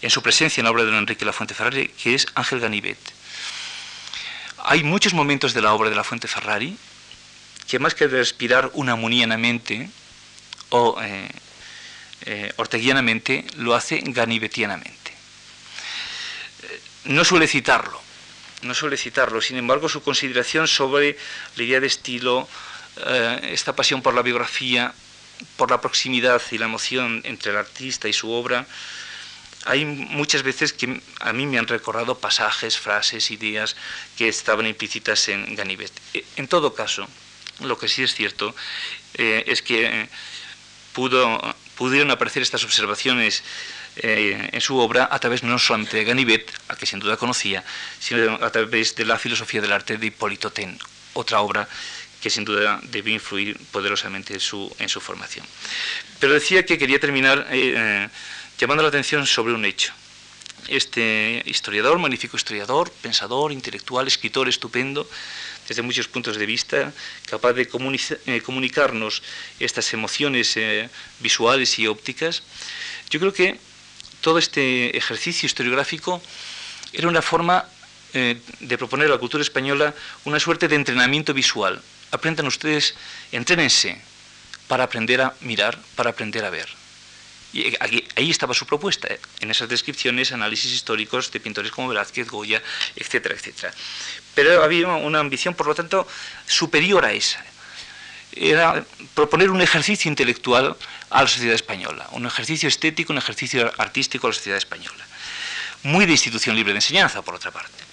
[0.00, 2.98] en su presencia en la obra de don Enrique Lafuente Ferrari, que es Ángel Ganivet.
[4.66, 6.76] Hay muchos momentos de la obra de La Fuente Ferrari
[7.68, 9.90] que más que respirar unamunianamente
[10.74, 11.30] o eh,
[12.26, 15.12] eh, orteguianamente, lo hace ganivetianamente.
[17.04, 18.00] No suele citarlo,
[18.62, 21.16] no suele citarlo, sin embargo su consideración sobre
[21.54, 22.48] la idea de estilo,
[23.06, 24.92] eh, esta pasión por la biografía,
[25.56, 28.66] por la proximidad y la emoción entre el artista y su obra,
[29.66, 33.76] hay muchas veces que a mí me han recordado pasajes, frases, ideas
[34.16, 35.92] que estaban implícitas en Ganivet.
[36.14, 37.06] Eh, en todo caso,
[37.60, 38.54] lo que sí es cierto
[39.14, 40.08] eh, es que
[40.94, 43.42] pudo, pudieron aparecer estas observaciones
[43.96, 47.62] en su obra a través no solamente de Ganivet, a que sin duda conocía,
[48.00, 50.78] sino a través de la filosofía del arte de Hipólito Ten,
[51.12, 51.68] otra obra
[52.24, 55.44] que sin duda debió influir poderosamente en su, en su formación.
[56.18, 58.08] Pero decía que quería terminar eh, eh,
[58.56, 59.92] llamando la atención sobre un hecho.
[60.68, 65.08] Este historiador, magnífico historiador, pensador, intelectual, escritor estupendo,
[65.68, 66.92] desde muchos puntos de vista,
[67.28, 69.22] capaz de eh, comunicarnos
[69.60, 70.58] estas emociones
[71.20, 72.42] visuales y ópticas,
[73.10, 73.58] yo creo que
[74.20, 76.22] todo este ejercicio historiográfico
[76.92, 77.64] era una forma
[78.12, 79.92] de proponer a la cultura española
[80.24, 82.94] una suerte de entrenamiento visual, aprendan ustedes,
[83.32, 84.00] entrénense
[84.68, 86.83] para aprender a mirar, para aprender a ver.
[87.54, 87.72] Y
[88.16, 89.20] ahí estaba su propuesta, ¿eh?
[89.38, 92.60] en esas descripciones, análisis históricos de pintores como Velázquez, Goya,
[92.96, 93.72] etcétera, etcétera.
[94.34, 96.04] Pero había una ambición, por lo tanto,
[96.48, 97.44] superior a esa.
[98.32, 98.84] Era
[99.14, 100.76] proponer un ejercicio intelectual
[101.10, 105.06] a la sociedad española, un ejercicio estético, un ejercicio artístico a la sociedad española.
[105.84, 107.84] Muy de institución libre de enseñanza, por otra parte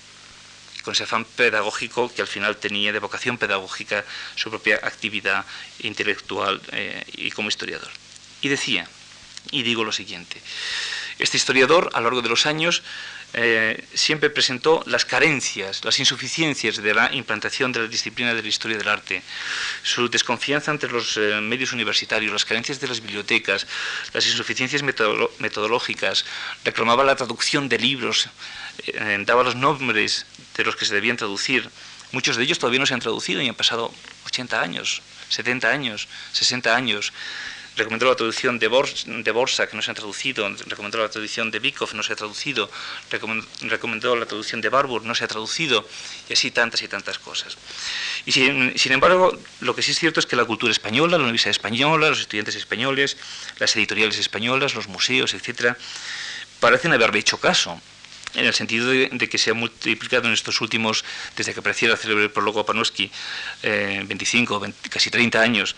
[0.82, 4.04] con ese afán pedagógico que al final tenía de vocación pedagógica
[4.36, 5.46] su propia actividad
[5.82, 7.92] intelectual eh, y como historiador.
[8.42, 8.90] Y decía,
[9.50, 10.42] y digo lo siguiente,
[11.20, 12.84] este historiador a lo largo de los años
[13.34, 18.48] eh, siempre presentó las carencias, las insuficiencias de la implantación de la disciplina de la
[18.48, 19.22] historia del arte,
[19.84, 23.68] su desconfianza ante los eh, medios universitarios, las carencias de las bibliotecas,
[24.14, 26.26] las insuficiencias metodológicas,
[26.66, 28.28] reclamaba la traducción de libros,
[29.26, 30.26] daba los nombres
[30.58, 31.70] de los que se debían traducir.
[32.12, 33.94] Muchos de ellos todavía no se han traducido y han pasado
[34.26, 37.14] 80 años, 70 años, 60 años.
[37.78, 41.94] Recomendó la traducción de, Borsa, que no se ha traducido, recomendó la traducción de Bikov,
[41.94, 42.70] no se ha traducido,
[43.10, 45.88] recomendó la traducción de Barbour, no se ha traducido,
[46.30, 47.58] y así tantas y tantas cosas.
[48.26, 51.52] Y sin, embargo, lo que sí es cierto es que la cultura española, la universidad
[51.52, 53.18] española, los estudiantes españoles,
[53.60, 55.78] las editoriales españolas, los museos, etcétera,
[56.60, 57.82] parecen haberle hecho caso
[58.34, 61.04] en el sentido de, que se ha multiplicado en estos últimos,
[61.36, 63.12] desde que apareciera el célebre prólogo Panofsky,
[63.64, 65.76] eh, 25, casi 30 años,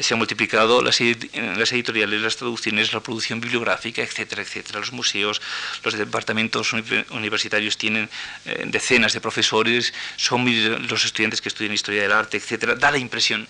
[0.00, 4.80] se han multiplicado las, las, editoriales, las traducciones, la producción bibliográfica, etcétera, etcétera.
[4.80, 5.40] Los museos,
[5.84, 6.72] los departamentos
[7.10, 8.10] universitarios tienen
[8.44, 10.44] eh, decenas de profesores, son
[10.88, 12.74] los estudiantes que estudian historia del arte, etcétera.
[12.74, 13.46] Da la impresión,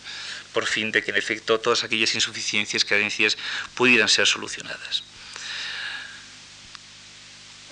[0.53, 3.38] por fin, de que en efecto todas aquellas insuficiencias, carencias,
[3.74, 5.03] pudieran ser solucionadas.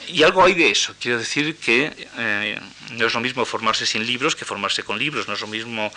[0.08, 0.94] Y algo hay de eso.
[1.00, 2.60] Quiero decir que eh,
[2.90, 5.28] no es lo mismo formarse sin libros que formarse con libros.
[5.28, 5.92] No es lo mismo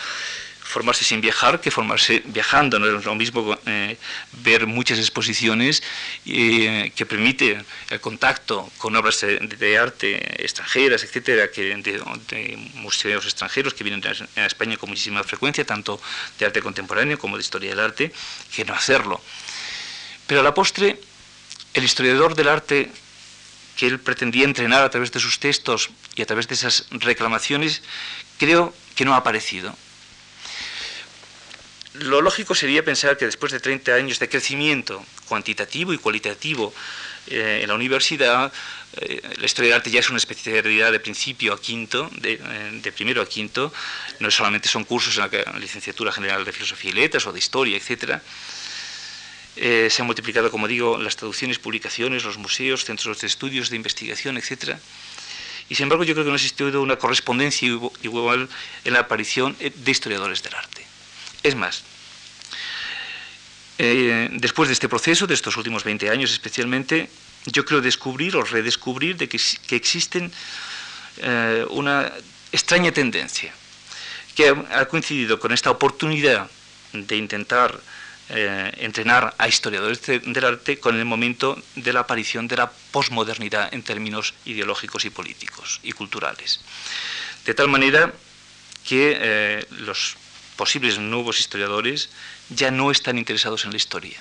[0.65, 2.79] formarse sin viajar que formarse viajando.
[2.79, 3.97] No es lo mismo eh,
[4.43, 5.83] ver muchas exposiciones
[6.25, 13.73] eh, que permite el contacto con obras de, arte extranjeras, etcétera, que de, museos extranjeros
[13.73, 14.01] que vienen
[14.35, 16.01] a España con muchísima frecuencia, tanto
[16.39, 18.11] de arte contemporáneo como de historia del arte,
[18.53, 19.21] que no hacerlo.
[20.25, 20.99] Pero a la postre,
[21.75, 22.91] el historiador del arte
[23.77, 27.83] que él pretendía entrenar a través de sus textos y a través de esas reclamaciones,
[28.39, 29.75] creo que no ha aparecido.
[31.99, 36.73] Lo lógico sería pensar que después de 30 años de crecimiento cuantitativo y cualitativo
[37.27, 38.51] eh, en la universidad,
[38.97, 42.91] eh, la historia del arte ya es una especialidad de principio a quinto, de, eh,
[42.93, 43.71] primero a quinto,
[44.19, 47.77] no solamente son cursos en la licenciatura general de filosofía y letras o de historia,
[47.77, 48.21] etcétera,
[49.55, 54.35] se han multiplicado, como digo, las traducciones, publicaciones, los museos, centros de estudios, de investigación,
[54.35, 54.75] etc.
[55.69, 57.65] Y sin embargo, yo creo que no ha existido una correspondencia
[58.03, 58.49] igual
[58.83, 60.94] en la aparición de historiadores del arte.
[61.45, 61.83] Es más,
[63.77, 67.07] eh, después de este proceso, de estos últimos 20 años especialmente,
[67.45, 69.37] yo creo descubrir o redescubrir de que,
[69.75, 70.31] existen
[71.17, 72.11] eh, una
[72.51, 73.53] extraña tendencia
[74.33, 76.49] que ha coincidido con esta oportunidad
[76.93, 77.79] de intentar
[78.29, 83.71] eh, entrenar a historiadores del arte con el momento de la aparición de la posmodernidad
[83.71, 86.61] en términos ideológicos y políticos y culturales.
[87.45, 88.11] De tal manera
[88.83, 90.17] que los
[90.57, 92.09] posibles nuevos historiadores
[92.49, 94.19] ya no están interesados en la historia.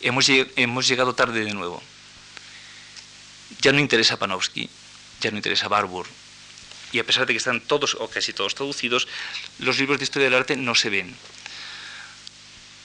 [0.00, 0.26] Hemos,
[0.88, 1.82] llegado tarde de nuevo.
[3.60, 4.70] Ya no interesa Panofsky,
[5.20, 6.06] ya no interesa Barbour,
[6.92, 9.06] y a pesar de que están todos o casi todos traducidos,
[9.58, 11.14] los libros de historia del arte no se ven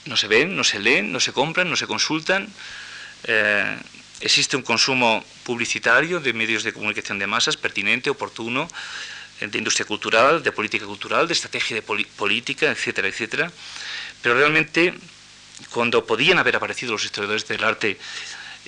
[0.06, 2.48] no se ven, no se leen, no se compran, no se consultan.
[3.24, 3.78] Eh,
[4.20, 8.68] existe un consumo publicitario de medios de comunicación de masas pertinente, oportuno,
[9.40, 13.52] de industria cultural, de política cultural, de estrategia de política, etcétera, etcétera.
[14.22, 14.94] Pero realmente,
[15.70, 17.98] cuando podían haber aparecido los historiadores del arte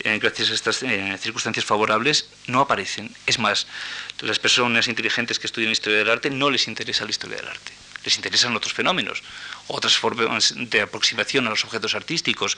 [0.05, 0.85] eh, gracias a estas
[1.21, 3.11] circunstancias favorables, no aparecen.
[3.27, 3.67] Es más,
[4.21, 7.73] las personas inteligentes que estudian historia del arte no les interesa la historia del arte
[8.05, 9.23] les interesan otros fenómenos,
[9.67, 12.57] otras formas de aproximación a los objetos artísticos,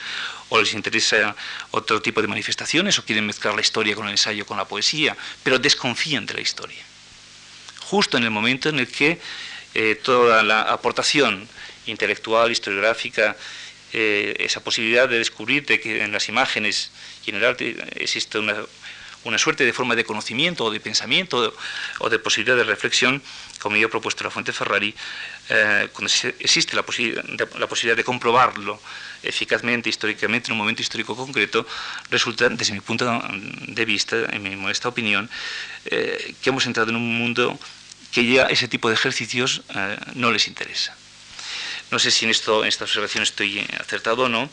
[0.49, 1.35] o les interesa
[1.73, 5.17] otro tipo de manifestaciones, o quieren mezclar la historia con el ensayo, con la poesía,
[5.43, 6.90] pero desconfían de la historia.
[7.91, 9.19] Justo en el momento en el que
[9.75, 11.49] eh, toda la aportación
[11.87, 13.37] intelectual, historiográfica,
[13.93, 16.93] eh, esa posibilidad de descubrir de que en las imágenes
[17.27, 18.55] y en el arte existe una,
[19.25, 21.53] una suerte de forma de conocimiento o de pensamiento
[21.99, 23.21] o de posibilidad de reflexión,
[23.59, 24.95] como yo he propuesto la Fuente Ferrari,
[25.49, 26.85] eh, cuando existe la,
[27.59, 28.81] la, posibilidad de comprobarlo
[29.21, 31.67] eficazmente, históricamente, en un momento histórico concreto,
[32.09, 33.21] resulta, desde mi punto
[33.67, 35.29] de vista, en mi modesta opinión,
[35.83, 37.59] que hemos entrado en un mundo
[38.13, 40.97] que ya ese tipo de ejercicios eh, no les interesa.
[41.91, 44.49] No sé si en, esto, en esta observación estoy acertado o no.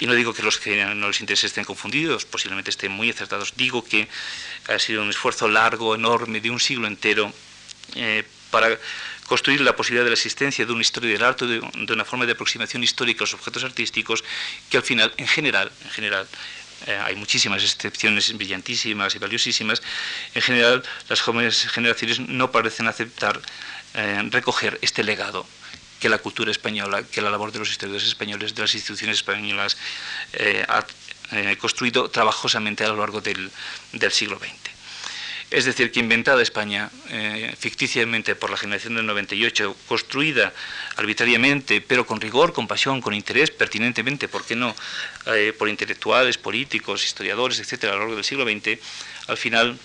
[0.00, 3.52] Y no digo que los que no les interese estén confundidos, posiblemente estén muy acertados.
[3.56, 4.08] Digo que
[4.66, 7.30] ha sido un esfuerzo largo, enorme, de un siglo entero,
[7.94, 8.78] eh, para
[9.26, 12.32] construir la posibilidad de la existencia de una historia del arte, de, una forma de
[12.32, 14.24] aproximación histórica a los objetos artísticos,
[14.70, 16.26] que al final, en general, en general,
[16.86, 19.82] eh, hay muchísimas excepciones brillantísimas y valiosísimas,
[20.34, 23.40] en general las jóvenes generaciones no parecen aceptar
[23.94, 25.46] eh, recoger este legado
[25.98, 29.76] que la cultura española, que la labor de los historiadores españoles, de las instituciones españolas,
[30.32, 30.84] eh, ha
[31.58, 33.50] construido trabajosamente a lo largo del,
[34.10, 34.69] siglo XX.
[35.50, 40.52] Es decir, que inventada España eh, ficticiamente por la generación del 98, construida
[40.96, 44.74] arbitrariamente, pero con rigor, con pasión, con interés, pertinentemente, ¿por qué no?,
[45.58, 48.78] por intelectuales, políticos, historiadores, etcétera, a lo largo del siglo XX,
[49.26, 49.78] al final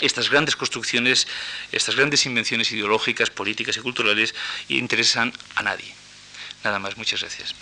[0.00, 1.26] estas grandes construcciones,
[1.72, 4.34] estas grandes invenciones ideológicas, políticas y culturales
[4.68, 5.94] interesan a nadie.
[6.64, 7.54] Nada más, muchas gracias.